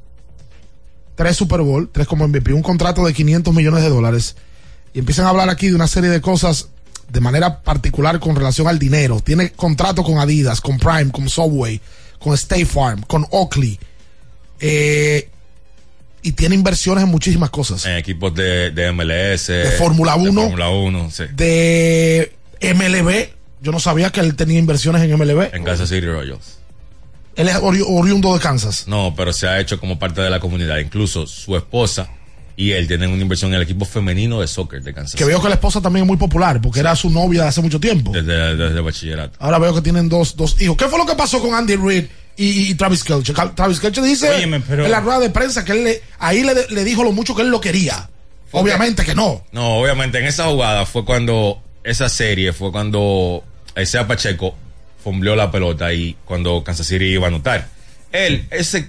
tres 1.16 1.36
Super 1.36 1.60
Bowl, 1.62 1.90
tres 1.92 2.06
como 2.06 2.26
MVP, 2.28 2.52
un 2.52 2.62
contrato 2.62 3.04
de 3.04 3.12
500 3.12 3.54
millones 3.54 3.82
de 3.82 3.88
dólares. 3.88 4.36
Y 4.94 5.00
empiezan 5.00 5.26
a 5.26 5.30
hablar 5.30 5.50
aquí 5.50 5.68
de 5.68 5.74
una 5.74 5.88
serie 5.88 6.10
de 6.10 6.20
cosas 6.20 6.68
de 7.10 7.20
manera 7.20 7.62
particular 7.62 8.20
con 8.20 8.36
relación 8.36 8.68
al 8.68 8.78
dinero. 8.78 9.20
Tiene 9.20 9.50
contrato 9.52 10.02
con 10.04 10.18
Adidas, 10.18 10.60
con 10.60 10.78
Prime, 10.78 11.10
con 11.10 11.28
Subway, 11.28 11.80
con 12.20 12.34
State 12.34 12.66
Farm, 12.66 13.02
con 13.02 13.26
Oakley. 13.30 13.78
Eh, 14.60 15.30
y 16.28 16.32
tiene 16.32 16.54
inversiones 16.54 17.04
en 17.04 17.10
muchísimas 17.10 17.50
cosas. 17.50 17.84
En 17.86 17.96
equipos 17.96 18.34
de, 18.34 18.70
de 18.70 18.92
MLS. 18.92 19.46
De 19.48 19.74
Fórmula 19.78 20.14
de 20.16 20.28
1. 20.28 20.40
Fórmula 20.42 20.68
1, 20.70 21.10
sí. 21.10 21.24
de 21.34 22.32
MLB. 22.60 23.28
Yo 23.60 23.72
no 23.72 23.80
sabía 23.80 24.10
que 24.10 24.20
él 24.20 24.36
tenía 24.36 24.58
inversiones 24.58 25.02
en 25.02 25.16
MLB. 25.18 25.54
En 25.54 25.64
Kansas 25.64 25.88
City 25.88 26.06
Royals. 26.06 26.58
Él 27.34 27.48
es 27.48 27.56
ori- 27.56 27.84
oriundo 27.86 28.34
de 28.34 28.40
Kansas. 28.40 28.86
No, 28.88 29.14
pero 29.16 29.32
se 29.32 29.46
ha 29.48 29.58
hecho 29.60 29.80
como 29.80 29.98
parte 29.98 30.20
de 30.20 30.28
la 30.30 30.38
comunidad. 30.40 30.78
Incluso 30.78 31.26
su 31.26 31.56
esposa 31.56 32.08
y 32.56 32.72
él 32.72 32.88
tienen 32.88 33.10
una 33.10 33.22
inversión 33.22 33.52
en 33.52 33.56
el 33.58 33.62
equipo 33.62 33.84
femenino 33.84 34.40
de 34.40 34.48
soccer 34.48 34.82
de 34.82 34.92
Kansas 34.92 35.14
Que 35.14 35.24
veo 35.24 35.40
que 35.40 35.48
la 35.48 35.54
esposa 35.54 35.80
también 35.80 36.02
es 36.02 36.08
muy 36.08 36.16
popular 36.16 36.60
porque 36.60 36.80
era 36.80 36.94
su 36.96 37.08
novia 37.08 37.42
de 37.42 37.48
hace 37.48 37.62
mucho 37.62 37.78
tiempo. 37.78 38.10
Desde, 38.12 38.56
desde 38.56 38.80
bachillerato. 38.80 39.36
Ahora 39.40 39.58
veo 39.60 39.74
que 39.74 39.80
tienen 39.82 40.08
dos, 40.08 40.36
dos 40.36 40.60
hijos. 40.60 40.76
¿Qué 40.76 40.86
fue 40.88 40.98
lo 40.98 41.06
que 41.06 41.14
pasó 41.14 41.40
con 41.40 41.54
Andy 41.54 41.76
Reid 41.76 42.04
y, 42.38 42.70
y 42.70 42.74
Travis 42.74 43.04
Kelce? 43.04 43.34
Travis 43.54 43.80
Kelce 43.80 44.00
dice 44.00 44.30
Óyeme, 44.30 44.60
pero- 44.60 44.84
en 44.86 44.90
la 44.90 45.00
rueda 45.00 45.18
de 45.20 45.30
prensa 45.30 45.64
que 45.64 45.72
él 45.72 45.84
le, 45.84 46.02
ahí 46.18 46.42
le, 46.44 46.54
le 46.70 46.84
dijo 46.84 47.02
lo 47.04 47.12
mucho 47.12 47.34
que 47.34 47.42
él 47.42 47.48
lo 47.50 47.60
quería. 47.60 48.08
Obviamente 48.52 49.04
que 49.04 49.14
no. 49.14 49.44
No, 49.52 49.76
obviamente 49.76 50.18
en 50.18 50.24
esa 50.24 50.44
jugada 50.46 50.86
fue 50.86 51.04
cuando, 51.04 51.62
esa 51.84 52.08
serie 52.08 52.52
fue 52.54 52.72
cuando 52.72 53.44
Isaiah 53.76 54.06
Pacheco 54.06 54.54
fombleó 55.04 55.36
la 55.36 55.50
pelota 55.50 55.92
y 55.92 56.16
cuando 56.24 56.64
Kansas 56.64 56.86
City 56.86 57.04
iba 57.06 57.26
a 57.26 57.28
anotar. 57.28 57.68
Él, 58.10 58.46
ese, 58.50 58.88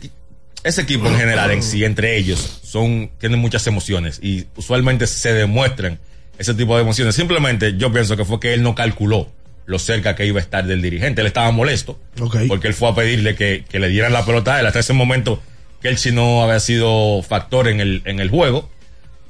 ese 0.64 0.82
equipo 0.82 1.08
en 1.08 1.18
general 1.18 1.52
en 1.52 1.62
sí, 1.62 1.84
entre 1.84 2.18
ellos, 2.18 2.62
son, 2.64 3.10
tienen 3.20 3.40
muchas 3.40 3.68
emociones 3.68 4.20
y 4.24 4.46
usualmente 4.56 5.08
se 5.08 5.34
demuestran 5.34 6.00
ese 6.38 6.54
tipo 6.54 6.76
de 6.78 6.84
emociones. 6.84 7.16
Simplemente 7.16 7.76
yo 7.78 7.92
pienso 7.92 8.16
que 8.16 8.24
fue 8.24 8.40
que 8.40 8.54
él 8.54 8.64
no 8.64 8.76
calculó 8.76 9.30
lo 9.70 9.78
cerca 9.80 10.16
que 10.16 10.26
iba 10.26 10.40
a 10.40 10.42
estar 10.42 10.66
del 10.66 10.82
dirigente. 10.82 11.22
Él 11.22 11.28
estaba 11.28 11.52
molesto 11.52 12.00
porque 12.48 12.68
él 12.68 12.74
fue 12.74 12.90
a 12.90 12.96
pedirle 12.96 13.36
que, 13.36 13.66
que 13.70 13.80
le 13.80 13.88
dieran 13.90 14.12
la 14.14 14.26
pelota 14.26 14.56
a 14.56 14.60
él. 14.60 14.66
Hasta 14.66 14.80
ese 14.80 14.94
momento 14.94 15.42
si 15.96 16.12
no 16.12 16.44
había 16.44 16.60
sido 16.60 17.22
factor 17.22 17.68
en 17.68 17.80
el, 17.80 18.02
en 18.06 18.20
el 18.20 18.30
juego. 18.30 18.70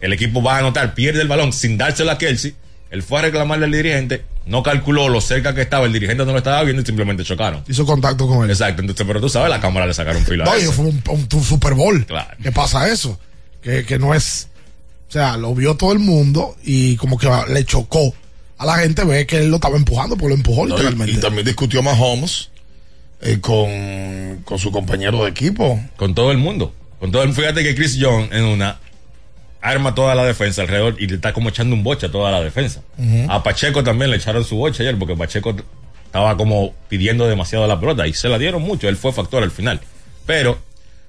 El 0.02 0.14
equipo 0.14 0.42
va 0.42 0.56
a 0.56 0.60
anotar, 0.60 0.94
pierde 0.96 1.22
el 1.22 1.28
balón 1.28 1.52
sin 1.52 1.78
dárselo 1.78 2.12
a 2.12 2.18
Kelsey. 2.18 2.56
Él 2.90 3.04
fue 3.04 3.20
a 3.20 3.24
reclamarle 3.24 3.66
al 3.66 3.72
dirigente, 3.72 4.24
no 4.46 4.64
calculó 4.64 5.10
lo 5.10 5.20
cerca 5.22 5.54
que 5.54 5.62
estaba, 5.62 5.86
el 5.86 5.94
dirigente 5.94 6.26
no 6.26 6.32
lo 6.32 6.38
estaba 6.40 6.64
viendo 6.64 6.82
y 6.82 6.86
simplemente 6.86 7.24
chocaron. 7.24 7.64
Hizo 7.68 7.86
contacto 7.86 8.28
con 8.28 8.46
él. 8.46 8.50
Exacto, 8.50 8.82
entonces, 8.82 9.06
pero 9.06 9.20
tú 9.22 9.28
sabes, 9.30 9.50
la 9.50 9.60
cámara 9.60 9.86
le 9.86 9.94
sacaron 9.94 10.26
filo 10.26 10.44
a 10.50 10.56
No, 10.58 10.72
fue 10.72 10.86
un, 10.86 11.04
un- 11.10 11.28
un 11.32 11.44
Super 11.44 11.74
Bowl. 11.76 12.04
Claro. 12.06 12.36
¿Qué 12.42 12.52
pasa 12.52 12.90
eso? 12.90 13.20
Que, 13.62 13.84
que 13.86 14.00
no 14.00 14.16
es. 14.16 14.48
O 15.10 15.12
sea, 15.12 15.38
lo 15.38 15.54
vio 15.54 15.76
todo 15.76 15.92
el 15.92 16.00
mundo 16.00 16.56
y 16.64 16.96
como 16.96 17.18
que 17.20 17.30
le 17.50 17.64
chocó 17.66 18.16
a 18.60 18.66
la 18.66 18.76
gente 18.78 19.06
ver 19.06 19.26
que 19.26 19.38
él 19.38 19.50
lo 19.50 19.56
estaba 19.56 19.78
empujando, 19.78 20.18
porque 20.18 20.30
lo 20.30 20.36
empujó 20.36 20.68
No, 20.68 20.76
literalmente. 20.76 21.14
y, 21.14 21.18
también 21.18 21.46
discutió 21.46 21.82
Mahomes 21.82 22.52
eh, 23.22 23.40
con, 23.40 24.42
con 24.44 24.60
su 24.60 24.72
compañero 24.72 25.24
de 25.24 25.30
equipo. 25.30 25.82
Con 25.96 26.14
todo 26.14 26.32
el 26.32 26.38
mundo. 26.38 26.74
Con 27.00 27.12
todo 27.12 27.24
el, 27.24 27.34
fíjate 27.34 27.64
que 27.64 27.74
Chris 27.74 27.96
Young 27.96 28.28
en 28.34 28.44
una 28.44 28.78
arma 29.62 29.96
toda 29.96 30.14
la 30.14 30.26
defensa 30.26 30.62
alrededor 30.62 30.98
y 31.00 31.08
le 31.08 31.16
está 31.16 31.32
como 31.32 31.50
echando 31.50 31.74
un 31.74 31.84
boche 31.84 32.08
a 32.08 32.12
toda 32.12 32.32
la 32.32 32.42
defensa. 32.42 32.82
A 33.30 33.44
Pacheco 33.44 33.84
también 33.84 34.12
le 34.12 34.18
echaron 34.18 34.44
su 34.44 34.58
boche 34.58 34.84
ayer 34.84 34.98
porque 35.00 35.16
Pacheco 35.16 35.56
estaba 36.06 36.36
como 36.36 36.74
pidiendo 36.90 37.28
demasiado 37.28 37.66
la 37.66 37.80
pelota 37.80 38.08
y 38.08 38.14
se 38.14 38.28
la 38.28 38.38
dieron 38.38 38.62
mucho. 38.62 38.90
Él 38.90 38.98
fue 38.98 39.14
factor 39.14 39.42
al 39.42 39.52
final. 39.52 39.80
Pero 40.26 40.60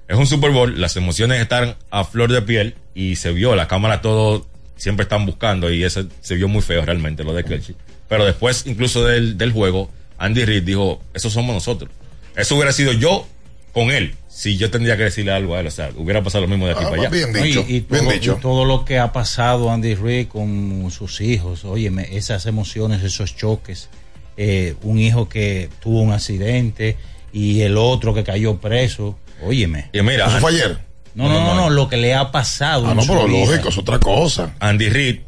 es 0.07 0.17
un 0.17 0.25
Super 0.25 0.51
Bowl, 0.51 0.79
las 0.79 0.95
emociones 0.95 1.41
están 1.41 1.75
a 1.89 2.05
flor 2.05 2.31
de 2.31 2.41
piel 2.41 2.75
y 2.93 3.17
se 3.17 3.31
vio, 3.33 3.55
la 3.55 3.67
cámara 3.67 4.01
todo 4.01 4.45
siempre 4.81 5.03
están 5.03 5.27
buscando 5.27 5.71
y 5.71 5.83
eso 5.83 6.07
se 6.21 6.33
vio 6.33 6.47
muy 6.47 6.63
feo 6.63 6.83
realmente 6.83 7.23
lo 7.23 7.33
de 7.33 7.43
Kelce. 7.43 7.75
Pero 8.09 8.25
después 8.25 8.63
incluso 8.65 9.03
del, 9.03 9.37
del 9.37 9.51
juego, 9.51 9.91
Andy 10.17 10.43
Reid 10.43 10.63
dijo, 10.63 11.03
eso 11.13 11.29
somos 11.29 11.53
nosotros. 11.53 11.91
Eso 12.35 12.55
hubiera 12.55 12.71
sido 12.71 12.91
yo 12.91 13.27
con 13.73 13.91
él. 13.91 14.15
Si 14.27 14.57
yo 14.57 14.71
tendría 14.71 14.97
que 14.97 15.03
decirle 15.03 15.33
algo 15.33 15.53
a 15.55 15.59
él, 15.59 15.67
o 15.67 15.71
sea, 15.71 15.91
hubiera 15.95 16.23
pasado 16.23 16.45
lo 16.45 16.47
mismo 16.47 16.65
de 16.65 16.73
aquí 16.73 16.83
para 16.83 16.95
allá. 16.95 17.09
No, 17.09 17.45
y, 17.45 17.75
y 17.75 17.81
todo, 17.81 18.11
y 18.11 18.41
todo 18.41 18.65
lo 18.65 18.83
que 18.83 18.97
ha 18.97 19.13
pasado 19.13 19.69
Andy 19.69 19.93
Reid 19.93 20.29
con 20.29 20.89
sus 20.89 21.21
hijos, 21.21 21.63
óyeme, 21.63 22.17
esas 22.17 22.47
emociones, 22.47 23.03
esos 23.03 23.35
choques, 23.35 23.87
eh, 24.35 24.73
un 24.81 24.97
hijo 24.97 25.29
que 25.29 25.69
tuvo 25.79 26.01
un 26.01 26.11
accidente 26.11 26.97
y 27.31 27.61
el 27.61 27.77
otro 27.77 28.15
que 28.15 28.23
cayó 28.23 28.57
preso, 28.57 29.19
óyeme. 29.43 29.91
Y 29.93 30.01
mira, 30.01 30.25
¿Eso 30.25 30.39
fue 30.39 30.53
ayer? 30.53 30.90
No, 31.15 31.27
no, 31.27 31.41
no, 31.41 31.55
no, 31.55 31.69
lo 31.69 31.89
que 31.89 31.97
le 31.97 32.15
ha 32.15 32.31
pasado. 32.31 32.87
Ah, 32.87 32.93
no, 32.93 33.01
pero 33.05 33.27
lógico, 33.27 33.69
es 33.69 33.77
otra 33.77 33.99
cosa. 33.99 34.53
Andy 34.59 34.89
Reid 34.89 35.19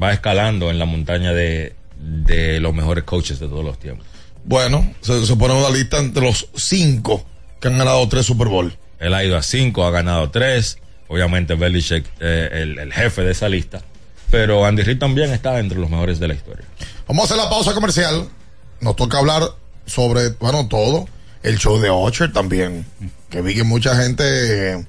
va 0.00 0.12
escalando 0.12 0.70
en 0.70 0.78
la 0.78 0.84
montaña 0.86 1.32
de, 1.32 1.74
de 1.98 2.60
los 2.60 2.74
mejores 2.74 3.04
coaches 3.04 3.38
de 3.38 3.48
todos 3.48 3.64
los 3.64 3.78
tiempos. 3.78 4.06
Bueno, 4.44 4.94
se, 5.00 5.26
se 5.26 5.36
pone 5.36 5.54
una 5.54 5.70
lista 5.70 5.98
entre 5.98 6.22
los 6.22 6.48
cinco 6.54 7.24
que 7.60 7.68
han 7.68 7.76
ganado 7.76 8.08
tres 8.08 8.24
Super 8.26 8.48
Bowl. 8.48 8.74
Él 8.98 9.12
ha 9.12 9.22
ido 9.24 9.36
a 9.36 9.42
cinco, 9.42 9.84
ha 9.84 9.90
ganado 9.90 10.30
tres. 10.30 10.78
Obviamente 11.08 11.54
Belichick, 11.54 12.04
eh, 12.20 12.48
el, 12.52 12.78
el 12.78 12.92
jefe 12.92 13.22
de 13.22 13.32
esa 13.32 13.48
lista. 13.48 13.82
Pero 14.30 14.64
Andy 14.64 14.82
Reid 14.82 14.98
también 14.98 15.32
está 15.32 15.58
entre 15.58 15.78
los 15.78 15.88
mejores 15.90 16.18
de 16.20 16.28
la 16.28 16.34
historia. 16.34 16.64
Vamos 17.06 17.22
a 17.22 17.24
hacer 17.26 17.36
la 17.36 17.50
pausa 17.50 17.72
comercial. 17.74 18.28
Nos 18.80 18.94
toca 18.96 19.18
hablar 19.18 19.42
sobre, 19.86 20.30
bueno, 20.38 20.68
todo. 20.68 21.08
El 21.42 21.58
show 21.58 21.78
de 21.80 21.88
Ocher 21.88 22.32
también. 22.32 22.84
Que 23.30 23.40
vi 23.40 23.54
que 23.54 23.64
mucha 23.64 23.96
gente 23.96 24.72
eh, 24.72 24.86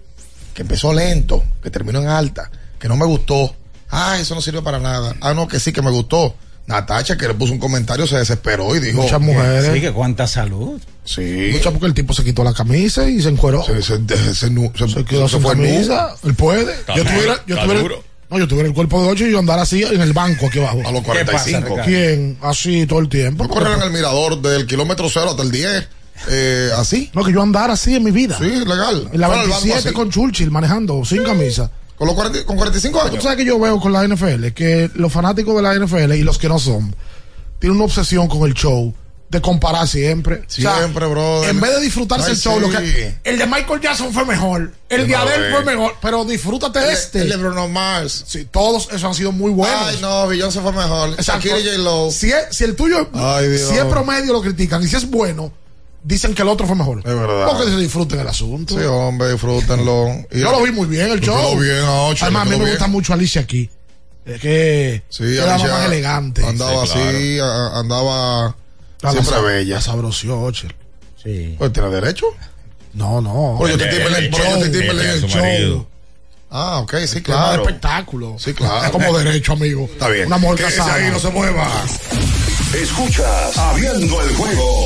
que 0.53 0.61
empezó 0.63 0.93
lento, 0.93 1.43
que 1.63 1.69
terminó 1.69 1.99
en 2.01 2.07
alta, 2.07 2.49
que 2.79 2.87
no 2.87 2.95
me 2.95 3.05
gustó. 3.05 3.55
Ah, 3.89 4.17
eso 4.19 4.35
no 4.35 4.41
sirve 4.41 4.61
para 4.61 4.79
nada. 4.79 5.15
Ah, 5.21 5.33
no, 5.33 5.47
que 5.47 5.59
sí, 5.59 5.71
que 5.71 5.81
me 5.81 5.89
gustó. 5.91 6.35
Natacha, 6.67 7.17
que 7.17 7.27
le 7.27 7.33
puso 7.33 7.51
un 7.53 7.57
comentario, 7.59 8.05
se 8.05 8.17
desesperó 8.17 8.75
y 8.75 8.79
dijo. 8.79 9.01
Muchas 9.01 9.19
mujeres. 9.19 9.71
Sí, 9.73 9.81
que 9.81 9.91
cuánta 9.91 10.27
salud. 10.27 10.79
Sí. 11.03 11.49
Mucha 11.51 11.71
porque 11.71 11.87
el 11.87 11.95
tipo 11.95 12.13
se 12.13 12.23
quitó 12.23 12.43
la 12.43 12.53
camisa 12.53 13.09
y 13.09 13.19
se 13.23 13.29
encueró. 13.29 13.63
Se, 13.63 13.81
se, 13.81 13.97
se, 14.07 14.35
se 14.35 14.49
nu- 14.51 14.71
se- 14.77 14.87
Se 14.87 15.03
quedó 15.03 15.27
se 15.27 15.37
sin 15.37 15.41
fue 15.41 15.53
camisa. 15.55 16.13
Él 16.23 16.35
puede. 16.35 16.71
Está 16.73 16.95
yo 16.95 17.03
tuviera, 17.03 17.43
yo 17.47 17.55
está 17.55 17.63
tuviera, 17.63 17.81
duro. 17.81 18.03
no, 18.29 18.37
yo 18.37 18.47
tuviera 18.47 18.67
el 18.69 18.75
cuerpo 18.75 19.01
de 19.01 19.09
ocho 19.09 19.25
y 19.25 19.31
yo 19.31 19.39
andar 19.39 19.57
así 19.57 19.81
en 19.81 19.99
el 19.99 20.13
banco 20.13 20.45
aquí 20.45 20.59
abajo. 20.59 20.83
A 20.85 20.91
los 20.91 21.01
45. 21.01 21.77
¿Quién? 21.83 22.37
Así 22.43 22.85
todo 22.85 22.99
el 22.99 23.09
tiempo. 23.09 23.45
Yo 23.45 23.49
correr 23.49 23.77
en 23.77 23.81
el 23.85 23.89
mirador 23.91 24.39
del 24.39 24.67
kilómetro 24.67 25.09
cero 25.09 25.31
hasta 25.31 25.41
el 25.41 25.49
10. 25.49 25.87
Eh, 26.27 26.69
así. 26.75 27.09
No, 27.13 27.23
que 27.23 27.31
yo 27.31 27.41
andar 27.41 27.71
así 27.71 27.95
en 27.95 28.03
mi 28.03 28.11
vida. 28.11 28.37
Sí, 28.37 28.43
legal. 28.65 29.09
En 29.11 29.19
la 29.21 29.27
banco 29.27 29.47
27 29.47 29.77
así. 29.87 29.93
con 29.93 30.09
Churchill 30.11 30.51
manejando 30.51 31.03
sin 31.05 31.23
camisa. 31.23 31.71
Con, 31.97 32.07
los 32.07 32.15
40 32.15 32.45
con 32.45 32.55
45 32.57 33.01
años. 33.01 33.15
Tú 33.15 33.21
sabes 33.21 33.37
que 33.37 33.45
yo 33.45 33.59
veo 33.59 33.79
con 33.79 33.91
la 33.93 34.07
NFL 34.07 34.47
que 34.53 34.89
los 34.95 35.11
fanáticos 35.11 35.55
de 35.55 35.61
la 35.61 35.73
NFL 35.75 36.13
y 36.13 36.23
los 36.23 36.37
que 36.37 36.47
no 36.47 36.59
son 36.59 36.95
tienen 37.59 37.75
una 37.77 37.85
obsesión 37.85 38.27
con 38.27 38.47
el 38.47 38.53
show 38.53 38.93
de 39.29 39.41
comparar 39.41 39.87
siempre. 39.87 40.43
Siempre, 40.47 41.05
brother. 41.05 41.49
En 41.51 41.59
vez 41.59 41.71
de 41.75 41.81
disfrutarse 41.81 42.27
Ay, 42.27 42.31
el 42.33 42.39
show, 42.39 42.55
sí. 42.55 42.61
lo 42.61 42.69
que, 42.71 43.15
el 43.25 43.37
de 43.37 43.45
Michael 43.45 43.79
Jackson 43.81 44.11
fue 44.11 44.25
mejor, 44.25 44.71
el 44.89 45.07
de 45.07 45.15
Adele 45.15 45.51
fue 45.51 45.63
mejor, 45.65 45.95
pero 46.01 46.25
disfrútate 46.25 46.79
El- 46.79 46.89
este. 46.89 47.21
el 47.21 47.29
de 47.29 47.37
Bruno 47.37 47.67
Mars. 47.67 48.23
Sí, 48.27 48.47
todos 48.49 48.87
esos 48.87 49.03
han 49.03 49.13
sido 49.13 49.31
muy 49.31 49.51
buenos. 49.51 49.79
Ay, 49.85 49.97
no, 50.01 50.25
Beyoncé 50.27 50.61
fue 50.61 50.71
mejor. 50.71 51.15
Shakira 51.21 51.59
y. 51.59 52.11
Si, 52.11 52.31
es- 52.31 52.47
si 52.49 52.63
el 52.63 52.75
tuyo, 52.75 53.07
Ay, 53.13 53.49
Dios. 53.49 53.69
si 53.69 53.75
es 53.77 53.83
promedio, 53.85 54.33
lo 54.33 54.41
critican. 54.41 54.81
Y 54.81 54.87
si 54.87 54.95
es 54.95 55.07
bueno, 55.07 55.51
dicen 56.03 56.33
que 56.35 56.41
el 56.41 56.47
otro 56.47 56.65
fue 56.67 56.75
mejor. 56.75 56.99
Es 56.99 57.03
verdad. 57.05 57.47
Porque 57.49 57.71
se 57.71 57.77
disfruten 57.77 58.19
el 58.19 58.27
asunto. 58.27 58.77
Sí, 58.77 58.83
hombre, 58.85 59.31
disfrútenlo. 59.31 60.07
Y- 60.31 60.39
Yo 60.39 60.51
lo 60.51 60.63
vi 60.63 60.71
muy 60.71 60.87
bien 60.87 61.11
el 61.11 61.19
show. 61.21 61.57
bien 61.59 61.79
a 61.79 62.01
ocho, 62.03 62.25
Además, 62.25 62.41
a 62.43 62.45
mí 62.45 62.51
me 62.51 62.57
bien. 62.59 62.69
gusta 62.71 62.87
mucho 62.87 63.13
Alicia 63.13 63.41
aquí. 63.41 63.69
Es 64.25 64.39
que 64.41 65.03
Sí, 65.09 65.23
Alicia 65.39 65.69
más 65.69 65.85
elegante. 65.85 66.45
Andaba 66.45 66.85
Sí, 66.85 66.93
claro. 66.93 67.09
así, 67.09 67.39
a- 67.39 67.79
andaba 67.79 68.55
La, 69.01 69.11
Siempre 69.11 69.31
la- 69.35 69.41
bella. 69.41 69.75
La 69.75 69.81
sabrosió, 69.81 70.41
Ochel. 70.41 70.75
Sí. 71.23 71.55
Pues 71.57 71.71
tiene 71.73 71.89
derecho. 71.89 72.25
No, 72.93 73.21
no. 73.21 73.57
Oye, 73.59 73.73
Justin 73.73 73.87
El- 73.89 73.95
Timberlake, 73.95 74.25
el 74.25 74.29
pero 74.31 74.43
show. 74.43 74.53
Justin 74.55 74.71
Timberlake 74.71 75.09
El 75.09 75.23
es 75.23 75.31
show. 75.31 75.87
Ah, 76.51 76.79
ok, 76.79 76.95
sí, 77.05 77.21
claro. 77.21 77.61
espectáculo. 77.63 78.35
Sí, 78.39 78.53
claro. 78.53 78.91
Como 78.91 79.15
derecho, 79.17 79.53
amigo. 79.53 79.85
Está 79.91 80.09
bien. 80.09 80.25
Una 80.27 80.37
mujer 80.39 80.65
casada. 80.65 80.95
ahí, 80.95 81.11
no 81.11 81.19
se 81.19 81.29
mueva. 81.29 81.69
Escuchas 82.73 83.57
Abriendo 83.57 84.21
el 84.21 84.35
juego 84.35 84.85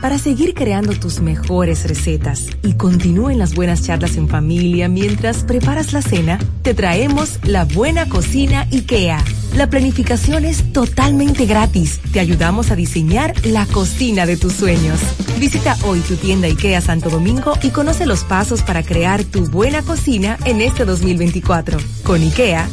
Para 0.00 0.16
seguir 0.16 0.54
creando 0.54 0.92
tus 0.94 1.20
mejores 1.20 1.88
recetas 1.88 2.46
y 2.62 2.74
continúen 2.74 3.38
las 3.38 3.56
buenas 3.56 3.82
charlas 3.82 4.16
en 4.16 4.28
familia 4.28 4.88
mientras 4.88 5.42
preparas 5.42 5.92
la 5.92 6.02
cena, 6.02 6.38
te 6.62 6.72
traemos 6.72 7.40
la 7.42 7.64
buena 7.64 8.08
cocina 8.08 8.68
IKEA. 8.70 9.24
La 9.56 9.68
planificación 9.68 10.44
es 10.44 10.72
totalmente 10.72 11.46
gratis. 11.46 12.00
Te 12.12 12.20
ayudamos 12.20 12.70
a 12.70 12.76
diseñar 12.76 13.34
la 13.44 13.66
cocina 13.66 14.24
de 14.24 14.36
tus 14.36 14.52
sueños. 14.52 15.00
Visita 15.40 15.76
hoy 15.84 15.98
tu 16.00 16.14
tienda 16.14 16.46
IKEA 16.46 16.80
Santo 16.80 17.10
Domingo 17.10 17.54
y 17.62 17.70
conoce 17.70 18.06
los 18.06 18.22
pasos 18.22 18.62
para 18.62 18.84
crear 18.84 19.24
tu 19.24 19.50
buena 19.50 19.82
cocina 19.82 20.38
en 20.44 20.60
este 20.60 20.84
2024. 20.84 21.78
Con 22.04 22.22
IKEA, 22.22 22.68